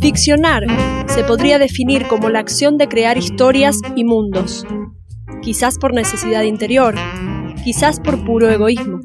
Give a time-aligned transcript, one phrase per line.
[0.00, 0.64] Ficcionar
[1.06, 4.66] se podría definir como la acción de crear historias y mundos,
[5.42, 6.96] quizás por necesidad interior,
[7.62, 9.00] quizás por puro egoísmo.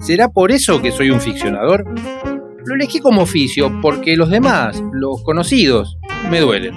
[0.00, 1.86] ¿Será por eso que soy un ficcionador?
[2.66, 5.96] Lo elegí como oficio porque los demás, los conocidos,
[6.30, 6.74] me duelen.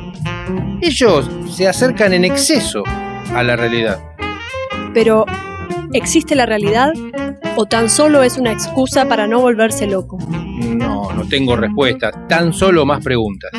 [0.81, 2.83] Ellos se acercan en exceso
[3.35, 3.99] a la realidad.
[4.93, 5.25] Pero,
[5.91, 6.93] ¿existe la realidad
[7.55, 10.17] o tan solo es una excusa para no volverse loco?
[10.19, 13.51] No, no tengo respuestas, tan solo más preguntas.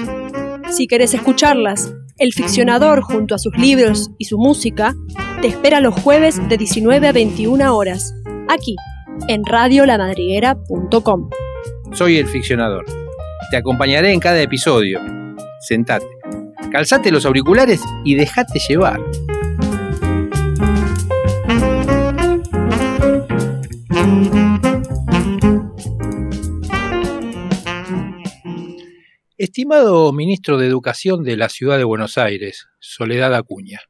[0.71, 4.95] Si querés escucharlas, el ficcionador junto a sus libros y su música
[5.41, 8.15] te espera los jueves de 19 a 21 horas,
[8.49, 8.77] aquí,
[9.29, 11.31] en radiolamadriguera.com.
[11.93, 12.87] Soy el ficcionador.
[13.51, 15.01] Te acompañaré en cada episodio.
[15.61, 16.07] Sentate,
[16.71, 19.01] calzate los auriculares y déjate llevar.
[29.43, 33.81] Estimado ministro de Educación de la Ciudad de Buenos Aires, Soledad Acuña,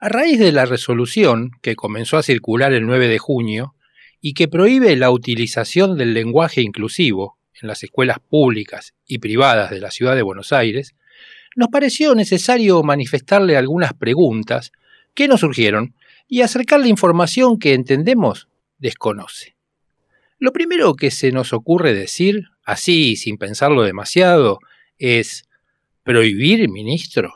[0.00, 3.76] a raíz de la resolución que comenzó a circular el 9 de junio
[4.20, 9.78] y que prohíbe la utilización del lenguaje inclusivo en las escuelas públicas y privadas de
[9.78, 10.96] la Ciudad de Buenos Aires,
[11.54, 14.72] nos pareció necesario manifestarle algunas preguntas
[15.14, 15.94] que nos surgieron
[16.26, 19.54] y acercarle información que entendemos desconoce.
[20.40, 24.58] Lo primero que se nos ocurre decir, así sin pensarlo demasiado,
[24.98, 25.44] es
[26.02, 27.34] ¿prohibir, ministro?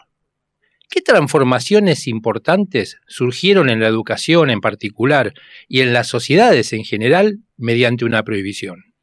[0.88, 5.34] ¿Qué transformaciones importantes surgieron en la educación en particular
[5.66, 8.94] y en las sociedades en general mediante una prohibición?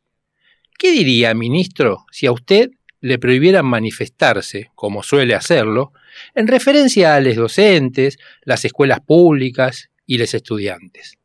[0.79, 5.91] ¿Qué diría, ministro, si a usted le prohibieran manifestarse, como suele hacerlo,
[6.33, 11.17] en referencia a los docentes, las escuelas públicas y los estudiantes?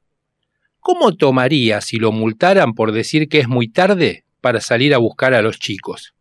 [0.80, 5.34] ¿Cómo tomaría si lo multaran por decir que es muy tarde para salir a buscar
[5.34, 6.14] a los chicos?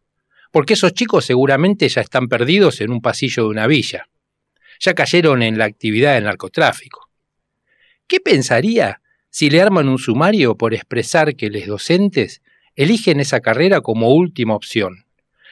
[0.50, 4.09] Porque esos chicos seguramente ya están perdidos en un pasillo de una villa.
[4.80, 7.11] Ya cayeron en la actividad del narcotráfico.
[8.08, 8.99] ¿Qué pensaría
[9.30, 12.42] si le arman un sumario por expresar que los docentes
[12.76, 15.05] eligen esa carrera como última opción,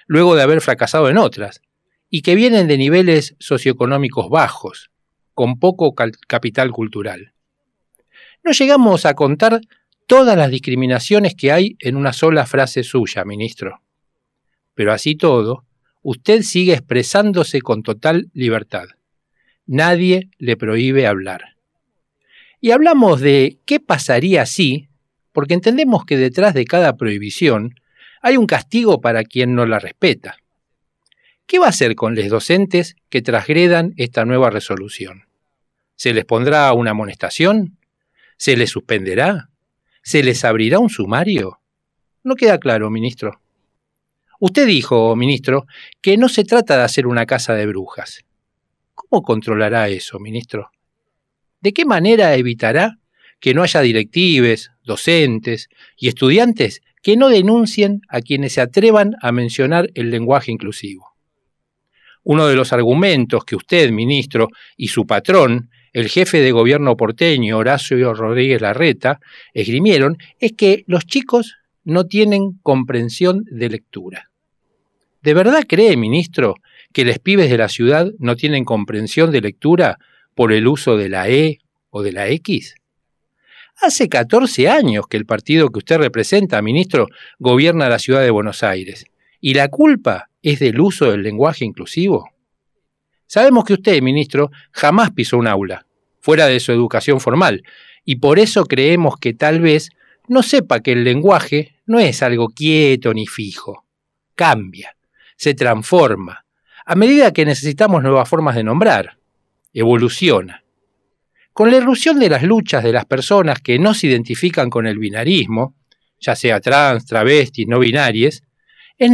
[0.07, 1.61] luego de haber fracasado en otras,
[2.09, 4.89] y que vienen de niveles socioeconómicos bajos,
[5.35, 7.33] con poco capital cultural?
[8.43, 9.61] No llegamos a contar
[10.07, 13.81] todas las discriminaciones que hay en una sola frase suya, ministro.
[14.73, 15.65] Pero así todo,
[16.01, 18.87] usted sigue expresándose con total libertad.
[19.65, 21.55] Nadie le prohíbe hablar.
[22.59, 24.89] Y hablamos de qué pasaría si,
[25.31, 27.75] porque entendemos que detrás de cada prohibición
[28.21, 30.37] hay un castigo para quien no la respeta.
[31.45, 35.25] ¿Qué va a hacer con los docentes que transgredan esta nueva resolución?
[35.95, 37.77] ¿Se les pondrá una amonestación?
[38.37, 39.49] ¿Se les suspenderá?
[40.03, 41.61] ¿Se les abrirá un sumario?
[42.25, 43.39] No queda claro, ministro.
[44.37, 45.65] Usted dijo, ministro,
[46.01, 48.25] que no se trata de hacer una casa de brujas.
[48.93, 50.71] ¿Cómo controlará eso, ministro?
[51.61, 52.99] ¿De qué manera evitará
[53.39, 59.31] que no haya directives, docentes y estudiantes que no denuncien a quienes se atrevan a
[59.31, 61.13] mencionar el lenguaje inclusivo?
[62.23, 67.57] Uno de los argumentos que usted, ministro, y su patrón el jefe de gobierno porteño,
[67.57, 69.19] Horacio Rodríguez Larreta,
[69.53, 74.31] esgrimieron, es que los chicos no tienen comprensión de lectura.
[75.21, 76.55] ¿De verdad cree, ministro,
[76.91, 79.99] que los pibes de la ciudad no tienen comprensión de lectura
[80.35, 81.59] por el uso de la E
[81.91, 82.75] o de la X?
[83.81, 87.07] Hace 14 años que el partido que usted representa, ministro,
[87.39, 89.05] gobierna la ciudad de Buenos Aires.
[89.39, 92.32] ¿Y la culpa es del uso del lenguaje inclusivo?
[93.33, 95.87] Sabemos que usted, ministro, jamás pisó un aula,
[96.19, 97.63] fuera de su educación formal,
[98.05, 99.89] y por eso creemos que tal vez
[100.27, 103.87] no sepa que el lenguaje no es algo quieto ni fijo.
[104.35, 104.95] Cambia,
[105.35, 106.45] se transforma,
[106.85, 109.17] a medida que necesitamos nuevas formas de nombrar,
[109.73, 110.63] evoluciona.
[111.53, 114.99] Con la irrupción de las luchas de las personas que no se identifican con el
[114.99, 115.73] binarismo,
[116.19, 118.43] ya sea trans, travestis, no binarias,
[119.03, 119.11] es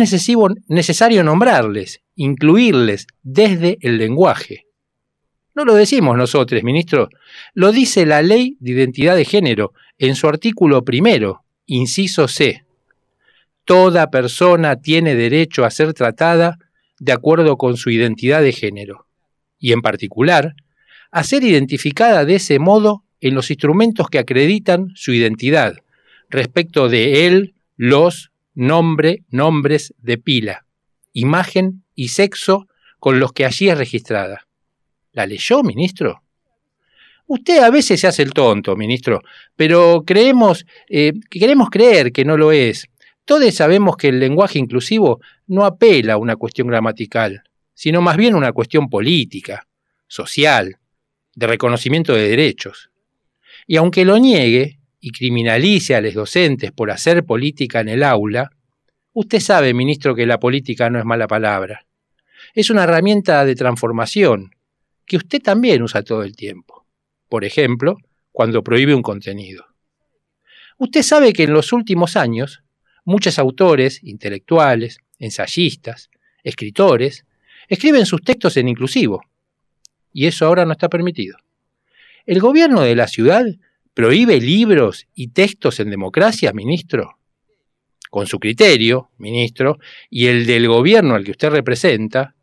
[0.67, 4.65] necesario nombrarles, incluirles desde el lenguaje.
[5.55, 7.09] No lo decimos nosotros, ministro,
[7.53, 12.63] lo dice la Ley de Identidad de Género en su artículo primero, inciso C.
[13.65, 16.57] Toda persona tiene derecho a ser tratada
[16.99, 19.05] de acuerdo con su identidad de género,
[19.57, 20.55] y en particular,
[21.11, 25.77] a ser identificada de ese modo en los instrumentos que acreditan su identidad,
[26.29, 30.65] respecto de él, los, nombre, nombres de pila,
[31.13, 32.67] imagen y sexo
[32.99, 34.47] con los que allí es registrada.
[35.13, 36.21] ¿La leyó, ministro?
[37.25, 39.21] Usted a veces se hace el tonto, ministro,
[39.55, 42.87] pero creemos, eh, queremos creer que no lo es.
[43.23, 48.33] Todos sabemos que el lenguaje inclusivo no apela a una cuestión gramatical, sino más bien
[48.33, 49.67] a una cuestión política,
[50.07, 50.79] social,
[51.33, 52.89] de reconocimiento de derechos.
[53.67, 58.51] Y aunque lo niegue y criminalice a los docentes por hacer política en el aula,
[59.13, 61.85] usted sabe, ministro, que la política no es mala palabra.
[62.53, 64.51] Es una herramienta de transformación
[65.05, 66.85] que usted también usa todo el tiempo.
[67.27, 67.97] Por ejemplo,
[68.31, 69.65] cuando prohíbe un contenido.
[70.77, 72.63] Usted sabe que en los últimos años
[73.05, 76.09] muchos autores, intelectuales, ensayistas,
[76.43, 77.25] escritores,
[77.67, 79.23] escriben sus textos en inclusivo,
[80.13, 81.37] y eso ahora no está permitido.
[82.25, 83.45] ¿El gobierno de la ciudad
[83.99, 87.17] prohíbe libros y textos en democracia, ministro?
[88.09, 89.77] Con su criterio, ministro,
[90.09, 92.33] y el del gobierno al que usted representa,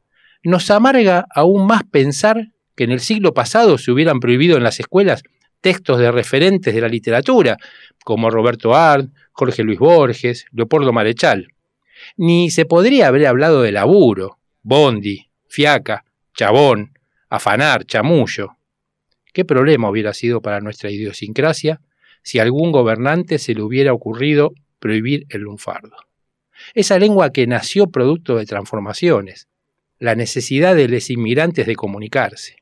[0.42, 4.80] nos amarga aún más pensar que en el siglo pasado se hubieran prohibido en las
[4.80, 5.22] escuelas
[5.62, 7.56] textos de referentes de la literatura,
[8.04, 11.54] como Roberto Arndt, Jorge Luis Borges, Leopoldo Marechal.
[12.18, 16.04] Ni se podría haber hablado de laburo, bondi, fiaca,
[16.34, 16.98] chabón,
[17.30, 18.58] afanar, chamullo.
[19.36, 21.82] ¿Qué problema hubiera sido para nuestra idiosincrasia
[22.22, 25.94] si a algún gobernante se le hubiera ocurrido prohibir el lunfardo?
[26.72, 29.46] Esa lengua que nació producto de transformaciones,
[29.98, 32.56] la necesidad de los inmigrantes de comunicarse.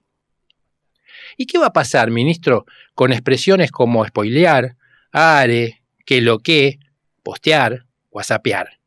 [1.37, 2.67] ¿Y qué va a pasar, ministro,
[2.97, 4.75] con expresiones como spoilear,
[5.13, 6.81] are, que lo que,
[7.23, 8.81] postear, whatsappear?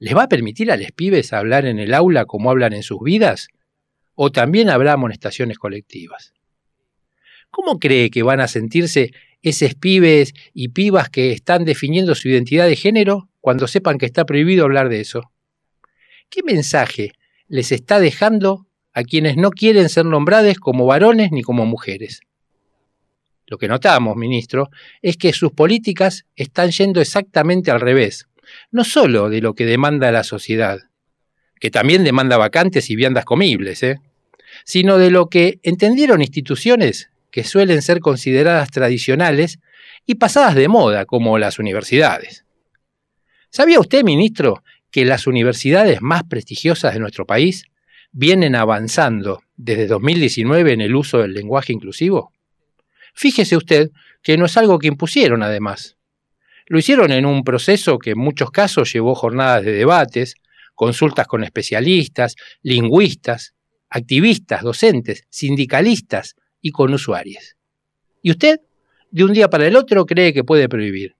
[0.00, 3.00] ¿Les va a permitir a los pibes hablar en el aula como hablan en sus
[3.00, 3.46] vidas?
[4.16, 6.32] ¿O también habrá amonestaciones colectivas?
[7.52, 9.12] ¿Cómo cree que van a sentirse
[9.42, 14.24] esos pibes y pibas que están definiendo su identidad de género cuando sepan que está
[14.24, 15.30] prohibido hablar de eso?
[16.30, 17.12] ¿Qué mensaje
[17.48, 22.22] les está dejando a quienes no quieren ser nombrados como varones ni como mujeres?
[23.46, 24.70] Lo que notamos, ministro,
[25.02, 28.28] es que sus políticas están yendo exactamente al revés,
[28.70, 30.78] no solo de lo que demanda la sociedad,
[31.60, 34.00] que también demanda vacantes y viandas comibles, ¿eh?
[34.64, 39.58] sino de lo que entendieron instituciones que suelen ser consideradas tradicionales
[40.06, 42.44] y pasadas de moda, como las universidades.
[43.50, 47.64] ¿Sabía usted, ministro, que las universidades más prestigiosas de nuestro país
[48.12, 52.32] vienen avanzando desde 2019 en el uso del lenguaje inclusivo?
[53.14, 53.90] Fíjese usted
[54.22, 55.96] que no es algo que impusieron además.
[56.66, 60.34] Lo hicieron en un proceso que en muchos casos llevó jornadas de debates,
[60.74, 63.54] consultas con especialistas, lingüistas,
[63.88, 67.56] activistas, docentes, sindicalistas y con usuarios.
[68.22, 68.60] ¿Y usted,
[69.10, 71.16] de un día para el otro, cree que puede prohibir?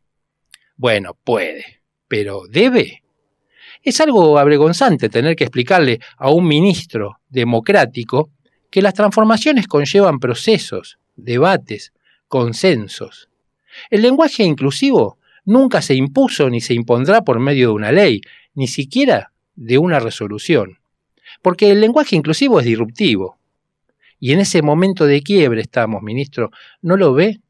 [0.76, 3.02] Bueno, puede, pero ¿debe?
[3.82, 8.30] Es algo avergonzante tener que explicarle a un ministro democrático
[8.70, 11.92] que las transformaciones conllevan procesos, debates,
[12.28, 13.28] consensos.
[13.90, 18.20] El lenguaje inclusivo nunca se impuso ni se impondrá por medio de una ley,
[18.54, 20.78] ni siquiera de una resolución.
[21.42, 23.38] Porque el lenguaje inclusivo es disruptivo.
[24.22, 26.52] Y en ese momento de quiebre estamos, ministro.
[26.80, 27.40] ¿No lo ve?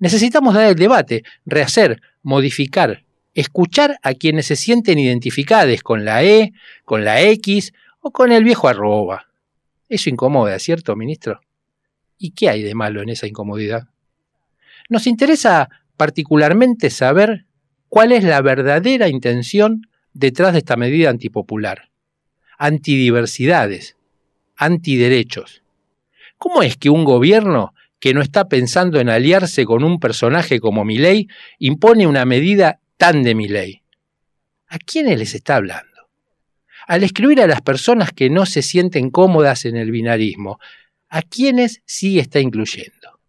[0.00, 6.52] Necesitamos dar el debate, rehacer, modificar, escuchar a quienes se sienten identificados con la E,
[6.84, 9.28] con la X o con el viejo arroba.
[9.88, 11.40] Eso incomoda, ¿cierto, ministro?
[12.18, 13.86] ¿Y qué hay de malo en esa incomodidad?
[14.88, 17.46] Nos interesa particularmente saber
[17.88, 21.88] cuál es la verdadera intención detrás de esta medida antipopular.
[22.58, 23.96] Antidiversidades,
[24.56, 25.63] antiderechos.
[26.44, 30.84] ¿Cómo es que un gobierno que no está pensando en aliarse con un personaje como
[30.84, 31.26] Milei
[31.58, 33.82] impone una medida tan de Milei?
[34.68, 36.10] ¿A quiénes les está hablando?
[36.86, 40.58] Al escribir a las personas que no se sienten cómodas en el binarismo,
[41.08, 43.20] ¿a quiénes sí está incluyendo?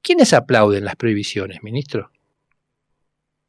[0.00, 2.12] ¿Quiénes aplauden las prohibiciones, ministro?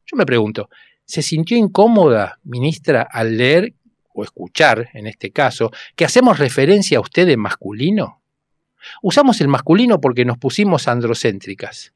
[0.08, 0.72] Yo me pregunto,
[1.06, 3.76] ¿Se sintió incómoda, ministra, al leer
[4.12, 8.17] o escuchar, en este caso, que hacemos referencia a usted en masculino?
[9.02, 11.92] Usamos el masculino porque nos pusimos androcéntricas.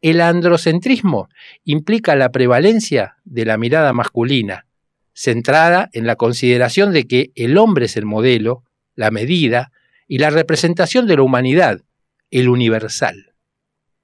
[0.00, 1.28] El androcentrismo
[1.64, 4.66] implica la prevalencia de la mirada masculina,
[5.12, 8.62] centrada en la consideración de que el hombre es el modelo,
[8.94, 9.72] la medida
[10.06, 11.82] y la representación de la humanidad,
[12.30, 13.34] el universal.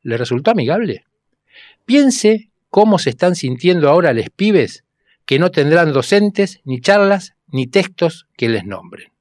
[0.02, 1.04] ¿Le resultó amigable?
[1.86, 4.84] Piense cómo se están sintiendo ahora les pibes
[5.26, 9.13] que no tendrán docentes, ni charlas, ni textos que les nombren.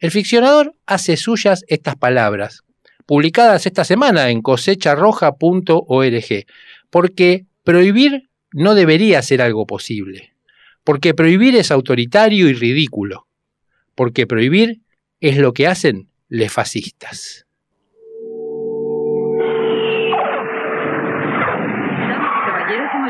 [0.00, 2.62] El ficcionador hace suyas estas palabras,
[3.04, 6.46] publicadas esta semana en cosecharroja.org,
[6.88, 10.34] porque prohibir no debería ser algo posible,
[10.84, 13.26] porque prohibir es autoritario y ridículo,
[13.96, 14.82] porque prohibir
[15.20, 17.44] es lo que hacen les fascistas.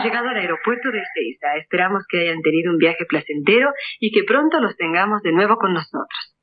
[0.02, 1.56] llegado a la aeropuerto de Ezeiza.
[1.56, 5.74] Esperamos que hayan tenido un viaje placentero y que pronto los tengamos de nuevo con
[5.74, 6.37] nosotros.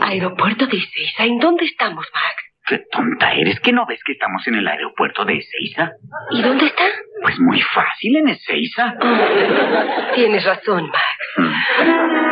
[0.00, 1.24] ¿Aeropuerto de Ezeiza?
[1.24, 2.48] ¿En dónde estamos, Max?
[2.66, 5.92] Qué tonta eres, ¿que no ves que estamos en el aeropuerto de Ezeiza?
[6.32, 6.84] ¿Y dónde está?
[7.22, 8.94] Pues muy fácil, en Ezeiza.
[9.00, 11.04] Oh, tienes razón, Max.
[11.38, 12.28] Mm.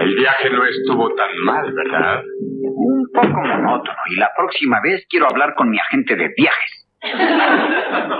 [0.00, 2.22] El viaje no estuvo tan mal, ¿verdad?
[2.50, 3.98] Un poco monótono.
[4.10, 6.77] Y la próxima vez quiero hablar con mi agente de viajes.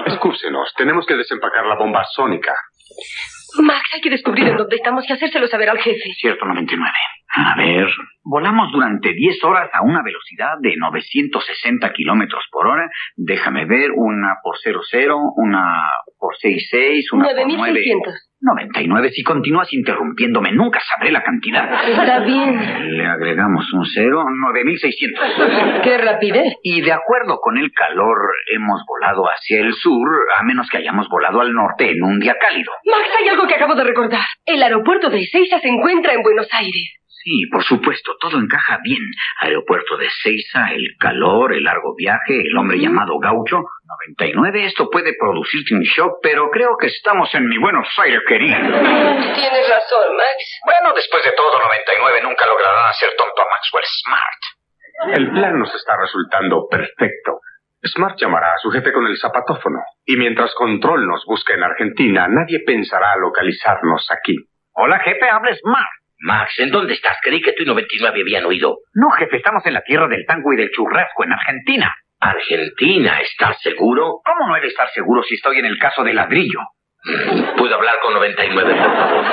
[0.07, 2.55] Excúsenos, tenemos que desempacar la bomba sónica.
[3.63, 6.13] Max, hay que descubrir en dónde estamos y hacérselo saber al jefe.
[6.19, 6.91] Cierto, 99.
[7.31, 7.89] A ver,
[8.23, 12.89] volamos durante 10 horas a una velocidad de 960 kilómetros por hora.
[13.17, 15.83] Déjame ver, una por 00, una
[16.19, 17.81] por 66, una por 9.
[18.41, 19.11] 99.
[19.11, 21.89] Si continúas interrumpiéndome, nunca sabré la cantidad.
[21.89, 22.97] Está bien.
[22.97, 25.83] Le agregamos un 0, 9600.
[25.83, 26.55] ¡Qué rapidez!
[26.63, 28.19] Y de acuerdo con el calor,
[28.55, 32.37] hemos volado hacia el sur, a menos que hayamos volado al norte en un día
[32.41, 32.73] cálido.
[32.85, 34.23] Max, hay algo que acabo de recordar.
[34.47, 36.95] El aeropuerto de Ezeiza se encuentra en Buenos Aires.
[37.25, 39.03] Sí, por supuesto, todo encaja bien.
[39.41, 43.65] Aeropuerto de Seiza, el calor, el largo viaje, el hombre llamado Gaucho.
[44.07, 48.57] 99, esto puede producirte un shock, pero creo que estamos en mi Buenos Aires, querido.
[48.61, 50.61] Tienes razón, Max.
[50.65, 55.19] Bueno, después de todo, 99 nunca lograrán hacer tonto a Maxwell Smart.
[55.19, 57.41] El plan nos está resultando perfecto.
[57.85, 59.79] Smart llamará a su jefe con el zapatófono.
[60.05, 64.37] Y mientras Control nos busca en Argentina, nadie pensará localizarnos aquí.
[64.73, 65.98] Hola, jefe, habla Smart.
[66.21, 67.17] Max, ¿en dónde estás?
[67.23, 68.79] Creí que tú y 99 habían oído.
[68.95, 71.95] No, jefe, estamos en la tierra del tango y del churrasco, en Argentina.
[72.21, 73.21] ¿Argentina?
[73.21, 74.21] ¿Estás seguro?
[74.25, 76.61] ¿Cómo no he de estar seguro si estoy en el caso del ladrillo?
[77.57, 79.25] ¿Puedo hablar con 99, por favor?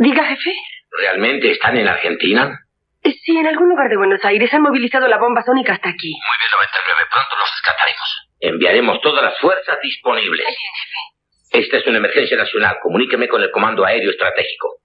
[0.00, 0.52] Diga, jefe.
[1.00, 2.58] ¿Realmente están en Argentina?
[3.04, 6.10] Sí, en algún lugar de Buenos Aires han movilizado la bomba sónica hasta aquí.
[6.10, 7.00] Muy bien, 99.
[7.12, 8.28] Pronto los rescataremos.
[8.40, 10.46] Enviaremos todas las fuerzas disponibles.
[10.46, 11.13] Bien, jefe.
[11.54, 12.78] Esta es una emergencia nacional.
[12.82, 14.80] Comuníqueme con el Comando Aéreo Estratégico.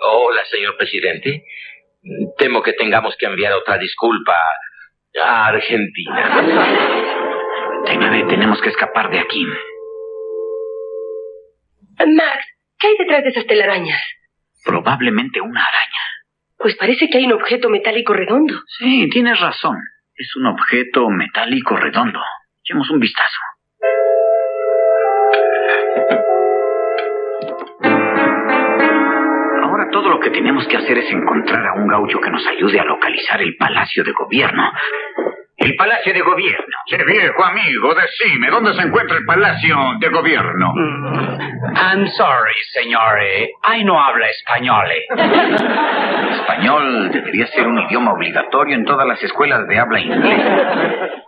[0.00, 1.44] Hola, señor presidente.
[2.38, 4.34] Temo que tengamos que enviar otra disculpa
[5.22, 6.46] a Argentina.
[8.26, 9.44] tenemos que escapar de aquí.
[11.98, 12.46] Max,
[12.78, 14.00] ¿qué hay detrás de esas telarañas?
[14.64, 16.02] Probablemente una araña.
[16.56, 18.54] Pues parece que hay un objeto metálico redondo.
[18.78, 19.76] Sí, tienes razón.
[20.16, 22.20] Es un objeto metálico redondo.
[22.62, 23.36] Echemos un vistazo.
[29.60, 32.78] Ahora todo lo que tenemos que hacer es encontrar a un gaucho que nos ayude
[32.78, 34.70] a localizar el palacio de gobierno.
[35.64, 36.76] El Palacio de Gobierno.
[36.86, 40.72] Sí, viejo amigo, decime, ¿dónde se encuentra el Palacio de Gobierno?
[40.74, 41.74] Mm.
[41.74, 43.48] I'm sorry, señores.
[43.62, 44.86] Ay, no habla español.
[46.40, 51.24] español debería ser un idioma obligatorio en todas las escuelas de habla inglesa.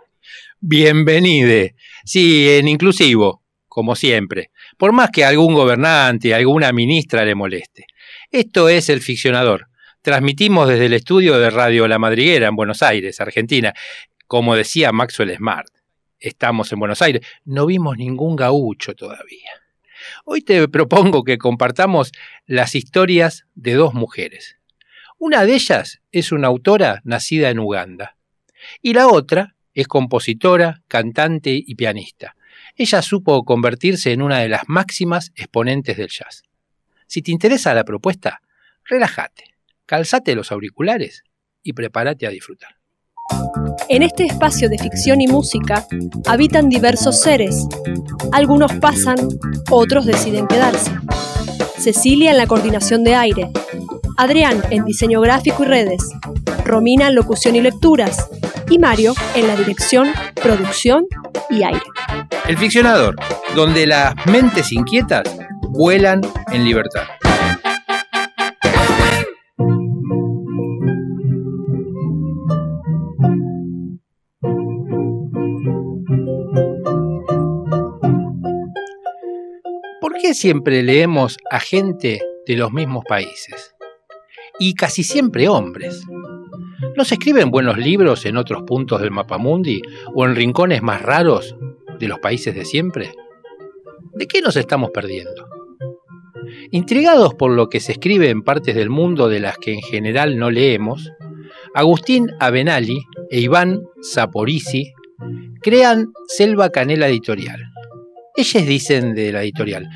[0.59, 1.73] Bienvenide.
[2.05, 4.51] Sí, en inclusivo, como siempre.
[4.77, 7.85] Por más que algún gobernante, alguna ministra le moleste.
[8.31, 9.67] Esto es El Ficcionador.
[10.01, 13.73] Transmitimos desde el estudio de Radio La Madriguera en Buenos Aires, Argentina.
[14.27, 15.69] Como decía Maxwell Smart,
[16.19, 19.49] estamos en Buenos Aires, no vimos ningún gaucho todavía.
[20.25, 22.11] Hoy te propongo que compartamos
[22.45, 24.57] las historias de dos mujeres.
[25.17, 28.17] Una de ellas es una autora nacida en Uganda
[28.81, 32.35] y la otra es compositora, cantante y pianista.
[32.75, 36.43] Ella supo convertirse en una de las máximas exponentes del jazz.
[37.07, 38.41] Si te interesa la propuesta,
[38.83, 39.55] relájate,
[39.85, 41.23] calzate los auriculares
[41.63, 42.76] y prepárate a disfrutar.
[43.89, 45.85] En este espacio de ficción y música
[46.27, 47.67] habitan diversos seres.
[48.31, 49.17] Algunos pasan,
[49.69, 50.91] otros deciden quedarse.
[51.77, 53.51] Cecilia en la coordinación de aire,
[54.17, 56.01] Adrián en diseño gráfico y redes,
[56.65, 58.27] Romina en locución y lecturas
[58.69, 60.09] y Mario en la dirección,
[60.41, 61.05] producción
[61.49, 61.81] y aire.
[62.47, 63.15] El ficcionador,
[63.55, 65.23] donde las mentes inquietas
[65.69, 67.03] vuelan en libertad.
[80.33, 83.75] Siempre leemos a gente de los mismos países?
[84.59, 86.03] Y casi siempre hombres.
[86.95, 89.81] ¿No se escriben buenos libros en otros puntos del mapamundi
[90.13, 91.55] o en rincones más raros
[91.99, 93.11] de los países de siempre?
[94.13, 95.47] ¿De qué nos estamos perdiendo?
[96.71, 100.37] Intrigados por lo que se escribe en partes del mundo de las que en general
[100.37, 101.11] no leemos,
[101.73, 102.97] Agustín Abenali
[103.29, 104.91] e Iván Saporisi
[105.61, 107.61] crean Selva Canela Editorial.
[108.35, 109.87] Ellos dicen de la editorial,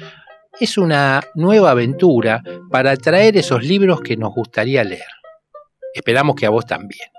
[0.61, 5.01] es una nueva aventura para traer esos libros que nos gustaría leer.
[5.91, 7.09] Esperamos que a vos también.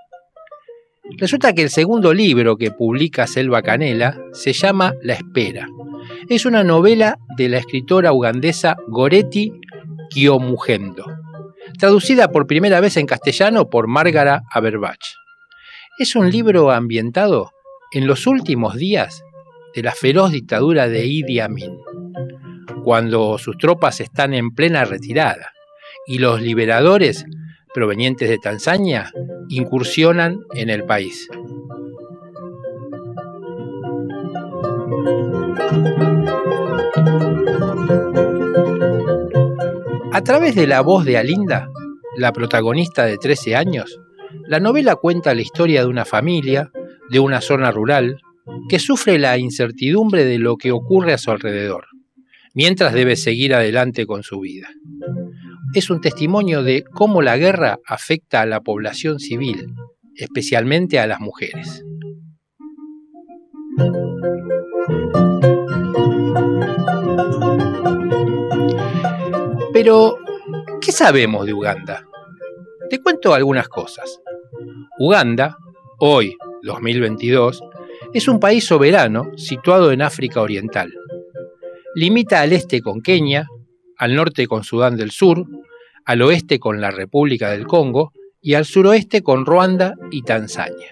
[1.17, 5.67] Resulta que el segundo libro que publica Selva Canela se llama La Espera.
[6.29, 9.51] Es una novela de la escritora ugandesa Goretti
[10.09, 11.05] Kiomugendo,
[11.77, 15.03] traducida por primera vez en castellano por Márgara Aberbach.
[15.99, 17.51] Es un libro ambientado
[17.91, 19.21] en los últimos días
[19.75, 21.77] de la feroz dictadura de Idi Amin,
[22.83, 25.51] cuando sus tropas están en plena retirada
[26.05, 27.25] y los liberadores
[27.73, 29.11] provenientes de Tanzania
[29.49, 31.27] incursionan en el país.
[40.11, 41.69] A través de la voz de Alinda,
[42.17, 43.99] la protagonista de 13 años,
[44.47, 46.71] la novela cuenta la historia de una familia,
[47.09, 48.19] de una zona rural,
[48.69, 51.87] que sufre la incertidumbre de lo que ocurre a su alrededor,
[52.53, 54.69] mientras debe seguir adelante con su vida
[55.73, 59.73] es un testimonio de cómo la guerra afecta a la población civil,
[60.15, 61.83] especialmente a las mujeres.
[69.73, 70.17] Pero,
[70.79, 72.05] ¿qué sabemos de Uganda?
[72.89, 74.21] Te cuento algunas cosas.
[74.99, 75.57] Uganda,
[75.99, 77.63] hoy, 2022,
[78.13, 80.93] es un país soberano situado en África Oriental.
[81.95, 83.47] Limita al este con Kenia,
[83.97, 85.45] al norte con Sudán del Sur,
[86.05, 90.89] al oeste con la República del Congo y al suroeste con Ruanda y Tanzania.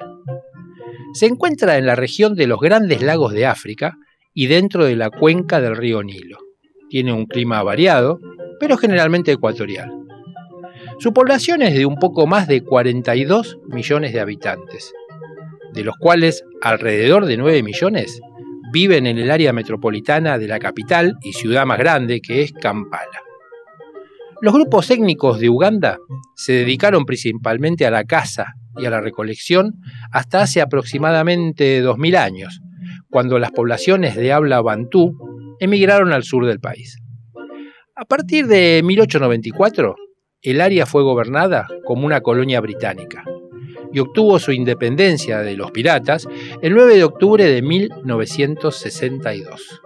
[1.13, 3.98] Se encuentra en la región de los grandes lagos de África
[4.36, 6.38] y dentro de la cuenca del río Nilo.
[6.88, 8.20] Tiene un clima variado,
[8.60, 9.89] pero generalmente ecuatorial.
[11.00, 14.93] Su población es de un poco más de 42 millones de habitantes,
[15.74, 18.22] de los cuales alrededor de 9 millones
[18.72, 23.22] viven en el área metropolitana de la capital y ciudad más grande, que es Kampala.
[24.42, 26.00] Los grupos étnicos de Uganda
[26.36, 29.74] se dedicaron principalmente a la caza y a la recolección
[30.12, 32.60] hasta hace aproximadamente 2.000 años,
[33.10, 35.15] cuando las poblaciones de habla bantú
[35.60, 36.98] emigraron al sur del país.
[37.95, 39.95] A partir de 1894,
[40.41, 43.24] el área fue gobernada como una colonia británica
[43.93, 46.27] y obtuvo su independencia de los piratas
[46.62, 49.82] el 9 de octubre de 1962.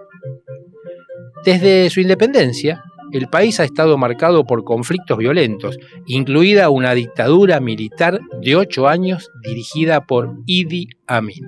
[1.44, 8.20] Desde su independencia, el país ha estado marcado por conflictos violentos, incluida una dictadura militar
[8.42, 11.44] de ocho años dirigida por Idi Amin.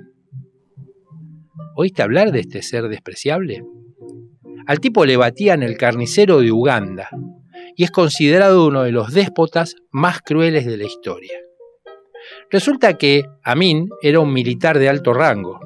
[1.75, 3.63] ¿Oíste hablar de este ser despreciable?
[4.67, 7.09] Al tipo le batían el carnicero de Uganda
[7.75, 11.37] y es considerado uno de los déspotas más crueles de la historia.
[12.51, 15.59] Resulta que Amin era un militar de alto rango.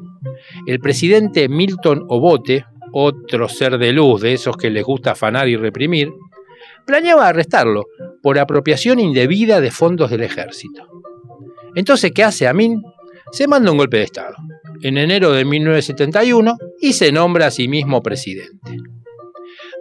[0.67, 5.55] El presidente Milton Obote, otro ser de luz de esos que les gusta afanar y
[5.55, 6.11] reprimir,
[6.85, 7.85] planeaba arrestarlo
[8.21, 10.87] por apropiación indebida de fondos del ejército.
[11.75, 12.81] Entonces, ¿qué hace Amin?
[13.31, 14.35] Se manda un golpe de Estado
[14.83, 18.77] en enero de 1971 y se nombra a sí mismo presidente.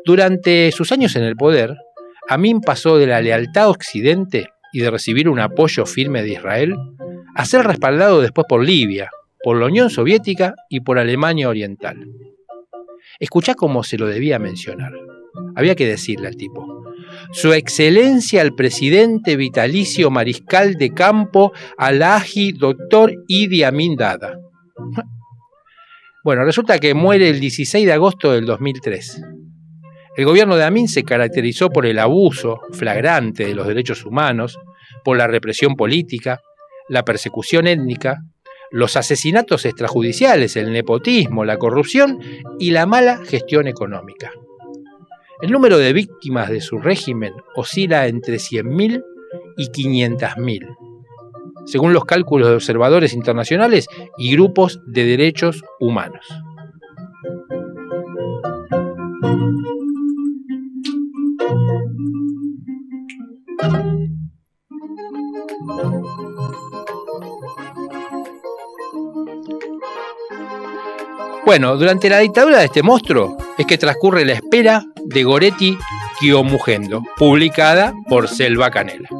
[0.04, 1.74] Durante sus años en el poder,
[2.28, 6.74] Amin pasó de la lealtad a Occidente y de recibir un apoyo firme de Israel
[7.34, 9.10] a ser respaldado después por Libia,
[9.42, 12.06] por la Unión Soviética y por Alemania Oriental.
[13.18, 14.92] Escuchá cómo se lo debía mencionar.
[15.54, 16.84] Había que decirle al tipo.
[17.32, 24.38] Su excelencia el presidente vitalicio mariscal de campo Alaji doctor Idi Amin Dada.
[26.24, 29.22] Bueno, resulta que muere el 16 de agosto del 2003.
[30.14, 34.58] El gobierno de Amin se caracterizó por el abuso flagrante de los derechos humanos,
[35.04, 36.40] por la represión política,
[36.88, 38.18] la persecución étnica,
[38.70, 42.18] los asesinatos extrajudiciales, el nepotismo, la corrupción
[42.58, 44.32] y la mala gestión económica.
[45.40, 49.02] El número de víctimas de su régimen oscila entre 100.000
[49.56, 50.76] y 500.000,
[51.64, 56.26] según los cálculos de observadores internacionales y grupos de derechos humanos.
[71.52, 75.76] Bueno, durante la dictadura de este monstruo es que transcurre la espera de Goretti
[76.18, 79.10] Kiomugendo, publicada por Selva Canela.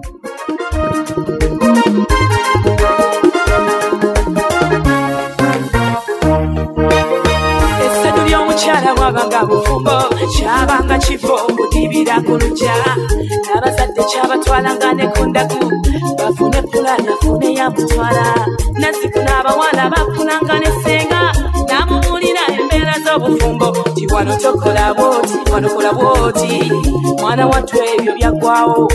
[23.33, 26.73] Z'obufumbo tiwa wano tokola bwoti wano kola bwoti.
[27.21, 28.92] Mwana wattu ebyo byaggwawo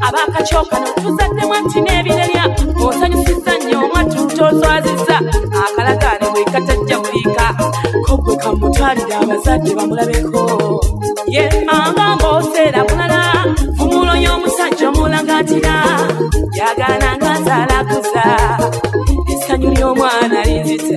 [0.00, 2.44] abakakyokano tuzaddemu nti n'ebirerya
[2.84, 5.16] onsanyusiza nnyo omwattu toswaziza
[5.64, 7.46] akalagaane bwe katajja buliika
[8.06, 10.80] kogwe kamutwalira abazadde bamulabeko.
[11.26, 13.20] Ye anga ng'oseera bulala
[13.76, 15.76] fumulo y'omusajja omulangatira
[16.58, 18.24] yagaana nga nzaalakuza
[19.32, 20.96] essanyu ly'omwana linzita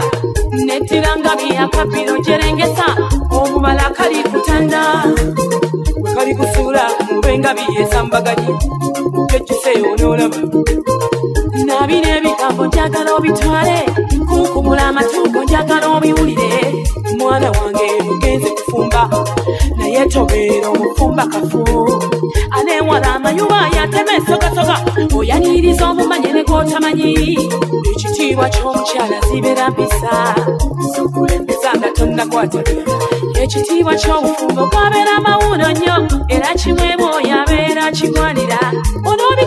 [1.31, 2.85] kabi akabiro jerengesa
[3.31, 5.03] omubala kali kutanda.
[6.01, 8.47] Wekali kusuula mubengabi yesambaganyi
[9.13, 10.37] mukejjuse onoolaba
[11.65, 13.85] nabina ebigambo njagala obitwale
[14.29, 16.85] kunkumula amatuuko njagala obiwulire.
[17.17, 19.09] Mwana wange mugenzi kufumba
[19.77, 21.63] naye tobeera omufumba kafu.
[22.51, 24.77] Aneewala amayuba yatemesogasoga
[25.17, 26.00] oyaniriza omu
[26.51, 27.11] ng'otamanyi
[27.95, 30.13] ekitiibwa ky'omukyala zibeera mpisa
[30.95, 32.59] sukulembeza nga tonnakwata
[33.43, 35.95] ekitiibwa ky'obufumbo kwabeera mawuuno nnyo
[36.35, 38.59] era kimwebooya abeera kigwanira
[39.09, 39.45] onoobi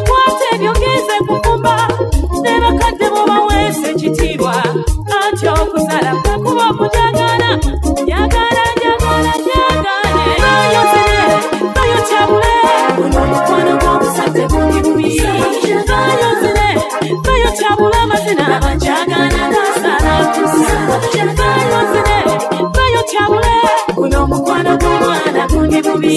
[25.82, 26.16] tebubi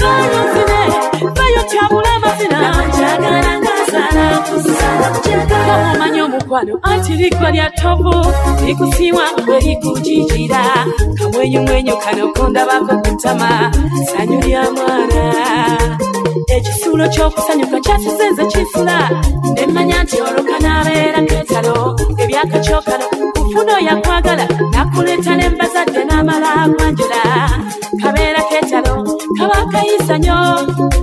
[0.00, 0.80] kalozine
[1.36, 8.14] bayokya bulamazina njagala ngasala kusala kujagala omanyi omukwano anti liggwa lya ttovu
[8.66, 10.62] likusiiwa bwe likujijira
[11.18, 13.72] kamwenyumwenyu kano kondabako kutama
[14.12, 15.24] sanyu lya mwana
[16.56, 19.10] ekisuulo ky'okusanyuka kyasizenze kisula
[19.54, 27.22] nemmanya nti olukanabeera ketalo ebyakakyokano kufuno yakwagala nakuleeta n'embazadde n'amala akwanjula
[29.60, 30.38] akayisanyo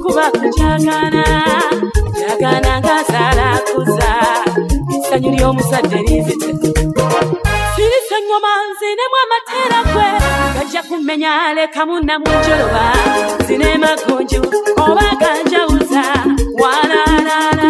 [0.03, 1.23] kuba kukyagana
[2.17, 4.11] kyagana ngaasalakuza
[4.95, 6.49] essanyu ly'omusadde linzite
[7.75, 10.09] sirisa ngoma nzinemu amateera gwe
[10.55, 12.85] gajja kumenya leka munnamunjoloba
[13.47, 14.41] zinemagonju
[14.83, 16.03] oba ganjawuza.
[16.61, 17.69] Walalala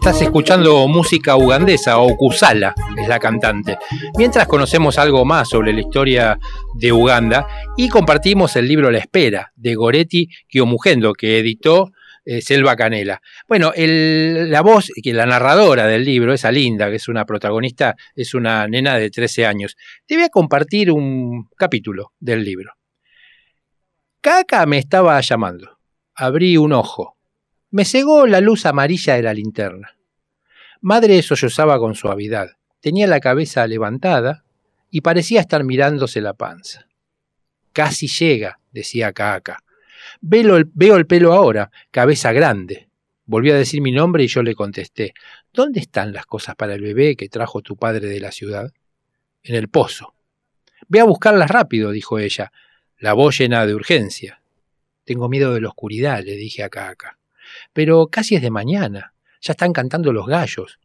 [0.00, 3.76] Estás escuchando música ugandesa o Kusala, es la cantante.
[4.16, 6.38] Mientras conocemos algo más sobre la historia
[6.74, 11.90] de Uganda y compartimos el libro La Espera de Goretti Kiomugendo que editó
[12.24, 13.20] eh, Selva Canela.
[13.46, 18.32] Bueno, la voz, que la narradora del libro, esa linda, que es una protagonista, es
[18.32, 19.76] una nena de 13 años.
[20.06, 22.72] Te voy a compartir un capítulo del libro.
[24.22, 25.78] Caca me estaba llamando.
[26.14, 27.19] Abrí un ojo.
[27.70, 29.96] Me cegó la luz amarilla de la linterna.
[30.80, 32.56] Madre sollozaba con suavidad.
[32.80, 34.44] Tenía la cabeza levantada
[34.90, 36.86] y parecía estar mirándose la panza.
[37.72, 39.58] Casi llega, decía Caca.
[40.20, 42.88] Velo el- veo el pelo ahora, cabeza grande.
[43.26, 45.14] Volvió a decir mi nombre y yo le contesté.
[45.52, 48.72] ¿Dónde están las cosas para el bebé que trajo tu padre de la ciudad?
[49.44, 50.14] En el pozo.
[50.88, 52.50] Ve a buscarlas rápido, dijo ella,
[52.98, 54.42] la voz llena de urgencia.
[55.04, 57.18] Tengo miedo de la oscuridad, le dije a Caca.
[57.72, 59.14] Pero casi es de mañana.
[59.40, 60.78] Ya están cantando los gallos.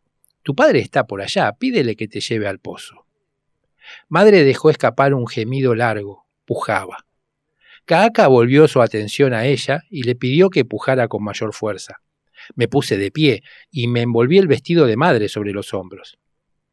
[0.43, 3.05] Tu padre está por allá, pídele que te lleve al pozo.
[4.07, 7.05] Madre dejó escapar un gemido largo, pujaba.
[7.85, 12.01] Caaka volvió su atención a ella y le pidió que pujara con mayor fuerza.
[12.55, 16.17] Me puse de pie y me envolví el vestido de madre sobre los hombros.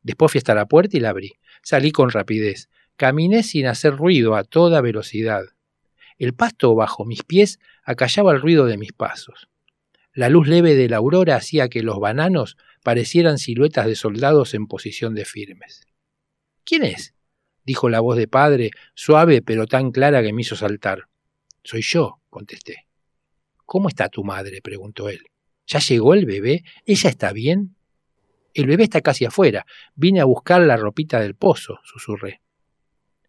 [0.03, 1.33] Después fui hasta la puerta y la abrí.
[1.62, 2.68] Salí con rapidez.
[2.96, 5.44] Caminé sin hacer ruido a toda velocidad.
[6.18, 9.48] El pasto bajo mis pies acallaba el ruido de mis pasos.
[10.14, 14.66] La luz leve de la aurora hacía que los bananos parecieran siluetas de soldados en
[14.66, 15.87] posición de firmes.
[16.64, 17.14] ¿Quién es?
[17.64, 21.09] dijo la voz de padre, suave pero tan clara que me hizo saltar.
[21.64, 22.88] Soy yo, contesté.
[23.64, 24.61] ¿Cómo está tu madre?
[24.61, 25.22] preguntó él.
[25.66, 26.64] ¿Ya llegó el bebé?
[26.85, 27.77] ¿Ella está bien?
[28.53, 29.64] El bebé está casi afuera.
[29.94, 32.42] Vine a buscar la ropita del pozo, susurré.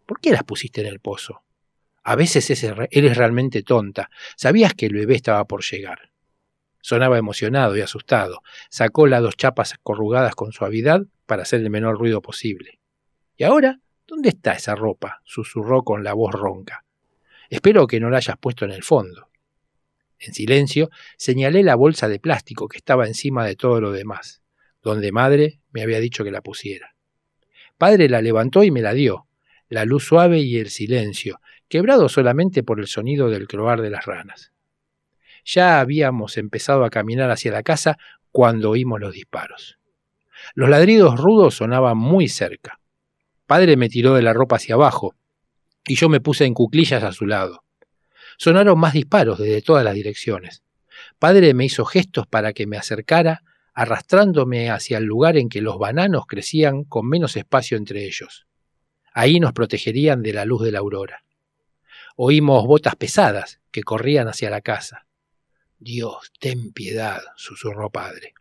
[0.06, 1.44] ¿Por qué las pusiste en el pozo?
[2.04, 2.50] A veces
[2.92, 4.10] eres realmente tonta.
[4.36, 6.13] Sabías que el bebé estaba por llegar.
[6.84, 8.42] Sonaba emocionado y asustado.
[8.70, 12.82] Sacó las dos chapas corrugadas con suavidad para hacer el menor ruido posible.
[13.38, 13.80] ¿Y ahora?
[14.06, 15.22] ¿Dónde está esa ropa?
[15.24, 16.84] susurró con la voz ronca.
[17.50, 19.30] Espero que no la hayas puesto en el fondo.
[20.20, 24.42] En silencio, señalé la bolsa de plástico que estaba encima de todo lo demás,
[24.82, 26.96] donde madre me había dicho que la pusiera.
[27.78, 29.28] Padre la levantó y me la dio,
[29.70, 34.06] la luz suave y el silencio, quebrado solamente por el sonido del croar de las
[34.06, 34.53] ranas.
[35.46, 37.98] Ya habíamos empezado a caminar hacia la casa
[38.32, 39.78] cuando oímos los disparos.
[40.56, 42.80] Los ladridos rudos sonaban muy cerca.
[43.46, 45.16] Padre me tiró de la ropa hacia abajo,
[45.86, 47.64] y yo me puse en cuclillas a su lado.
[48.38, 50.64] Sonaron más disparos desde todas las direcciones.
[51.20, 55.78] Padre me hizo gestos para que me acercara, arrastrándome hacia el lugar en que los
[55.78, 58.46] bananos crecían con menos espacio entre ellos.
[59.14, 61.24] Ahí nos protegerían de la luz de la aurora.
[62.16, 65.06] Oímos botas pesadas que corrían hacia la casa.
[65.84, 68.34] Dios, ten piedad, susurró padre.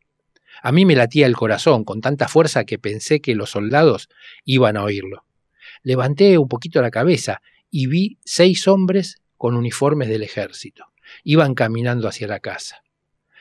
[0.63, 4.09] A mí me latía el corazón con tanta fuerza que pensé que los soldados
[4.45, 5.25] iban a oírlo.
[5.83, 10.87] Levanté un poquito la cabeza y vi seis hombres con uniformes del ejército.
[11.25, 12.83] Iban caminando hacia la casa.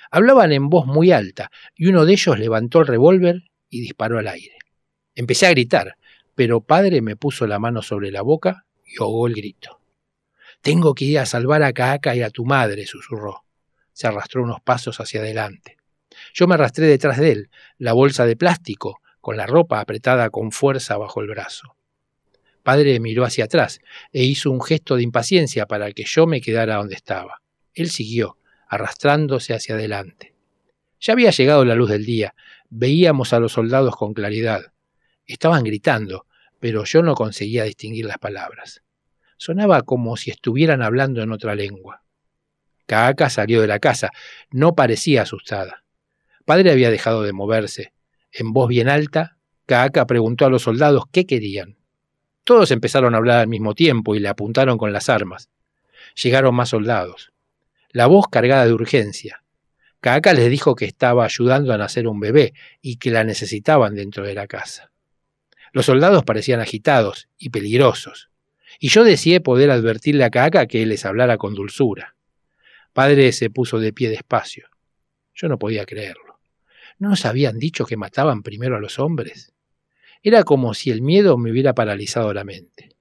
[0.10, 4.28] Hablaban en voz muy alta y uno de ellos levantó el revólver y disparó al
[4.28, 4.58] aire.
[5.14, 5.96] Empecé a gritar,
[6.34, 9.80] pero padre me puso la mano sobre la boca y ahogó el grito.
[10.62, 13.44] Tengo que ir a salvar a Caca y a tu madre, susurró.
[14.02, 15.78] Se arrastró unos pasos hacia adelante.
[16.34, 20.52] Yo me arrastré detrás de él, la bolsa de plástico, con la ropa apretada con
[20.52, 21.76] fuerza bajo el brazo.
[22.64, 23.80] Padre miró hacia atrás
[24.12, 27.44] e hizo un gesto de impaciencia para que yo me quedara donde estaba.
[27.76, 30.34] Él siguió, arrastrándose hacia adelante.
[31.00, 32.34] Ya había llegado la luz del día,
[32.72, 34.74] veíamos a los soldados con claridad.
[35.28, 36.26] Estaban gritando,
[36.60, 38.82] pero yo no conseguía distinguir las palabras.
[39.38, 42.01] Sonaba como si estuvieran hablando en otra lengua.
[42.86, 44.12] Caaka salió de la casa,
[44.50, 45.84] no parecía asustada.
[46.46, 47.94] Padre había dejado de moverse.
[48.32, 51.78] En voz bien alta, Caaka preguntó a los soldados qué querían.
[52.44, 55.50] Todos empezaron a hablar al mismo tiempo y le apuntaron con las armas.
[56.22, 57.32] Llegaron más soldados.
[57.92, 59.44] La voz cargada de urgencia.
[60.00, 64.26] Caaka les dijo que estaba ayudando a nacer un bebé y que la necesitaban dentro
[64.26, 64.92] de la casa.
[65.74, 68.30] Los soldados parecían agitados y peligrosos,
[68.80, 72.16] y yo deseé poder advertirle a Caaka que les hablara con dulzura.
[72.94, 74.68] Padre se puso de pie despacio.
[75.34, 76.40] Yo no podía creerlo.
[77.00, 79.54] ¿No nos habían dicho que mataban primero a los hombres?
[80.22, 82.96] Era como si el miedo me hubiera paralizado la mente.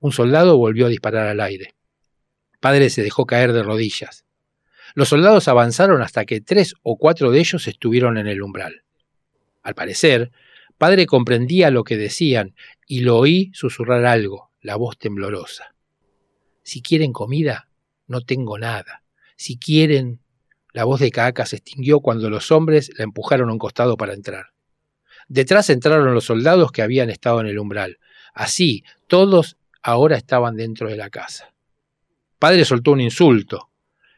[0.00, 1.74] Un soldado volvió a disparar al aire.
[2.60, 4.24] Padre se dejó caer de rodillas.
[4.94, 8.82] Los soldados avanzaron hasta que tres o cuatro de ellos estuvieron en el umbral.
[9.62, 10.32] Al parecer,
[10.78, 12.54] padre comprendía lo que decían
[12.86, 15.74] y lo oí susurrar algo, la voz temblorosa.
[16.62, 17.68] Si quieren comida,
[18.06, 19.02] no tengo nada.
[19.38, 20.20] Si quieren...
[20.74, 24.12] La voz de Caca se extinguió cuando los hombres la empujaron a un costado para
[24.12, 24.48] entrar.
[25.28, 27.98] Detrás entraron los soldados que habían estado en el umbral.
[28.34, 31.54] Así, todos ahora estaban dentro de la casa.
[32.38, 33.70] Padre soltó un insulto.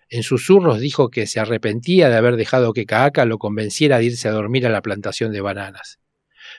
[0.09, 4.28] En susurros dijo que se arrepentía de haber dejado que Caaka lo convenciera de irse
[4.28, 6.00] a dormir a la plantación de bananas.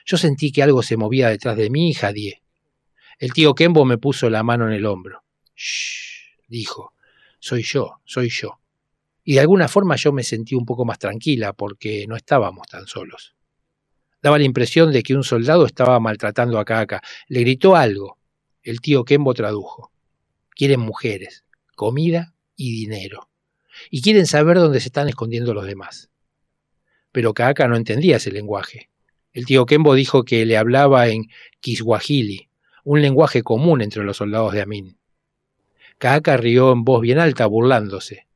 [0.06, 2.42] Yo sentí que algo se movía detrás de mí y jadié.
[3.18, 5.22] El tío Kembo me puso la mano en el hombro.
[5.54, 6.94] Shh, dijo.
[7.44, 8.60] Soy yo, soy yo.
[9.24, 12.86] Y de alguna forma yo me sentí un poco más tranquila porque no estábamos tan
[12.86, 13.34] solos.
[14.22, 17.02] Daba la impresión de que un soldado estaba maltratando a Caca.
[17.26, 18.16] Le gritó algo.
[18.62, 19.90] El tío Kembo tradujo.
[20.50, 23.28] Quieren mujeres, comida y dinero.
[23.90, 26.10] Y quieren saber dónde se están escondiendo los demás.
[27.10, 28.88] Pero Caca no entendía ese lenguaje.
[29.32, 31.24] El tío Kembo dijo que le hablaba en
[31.58, 32.50] Kiswahili,
[32.84, 35.01] un lenguaje común entre los soldados de Amin.
[36.02, 38.26] Caca rió en voz bien alta, burlándose.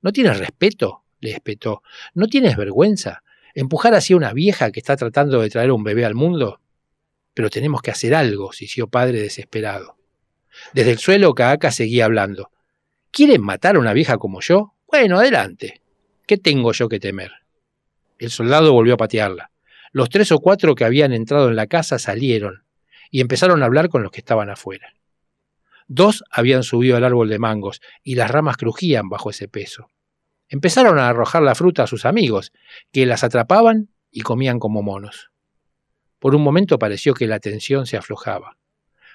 [0.00, 1.02] ¿No tienes respeto?
[1.18, 1.82] le espetó.
[2.14, 3.24] ¿No tienes vergüenza?
[3.52, 6.60] ¿Empujar así a una vieja que está tratando de traer un bebé al mundo?
[7.34, 9.96] Pero tenemos que hacer algo, sisió padre desesperado.
[10.72, 12.52] Desde el suelo Caaka seguía hablando.
[13.10, 14.74] ¿Quieren matar a una vieja como yo?
[14.86, 15.82] Bueno, adelante.
[16.28, 17.32] ¿Qué tengo yo que temer?
[18.20, 19.50] El soldado volvió a patearla.
[19.90, 22.62] Los tres o cuatro que habían entrado en la casa salieron
[23.10, 24.94] y empezaron a hablar con los que estaban afuera.
[25.92, 29.88] Dos habían subido al árbol de mangos y las ramas crujían bajo ese peso.
[30.48, 32.52] Empezaron a arrojar la fruta a sus amigos,
[32.92, 35.32] que las atrapaban y comían como monos.
[36.20, 38.56] Por un momento pareció que la tensión se aflojaba,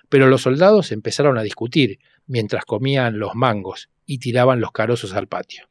[0.09, 5.29] pero los soldados empezaron a discutir mientras comían los mangos y tiraban los carozos al
[5.29, 5.69] patio.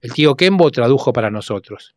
[0.00, 1.96] El tío Kembo tradujo para nosotros.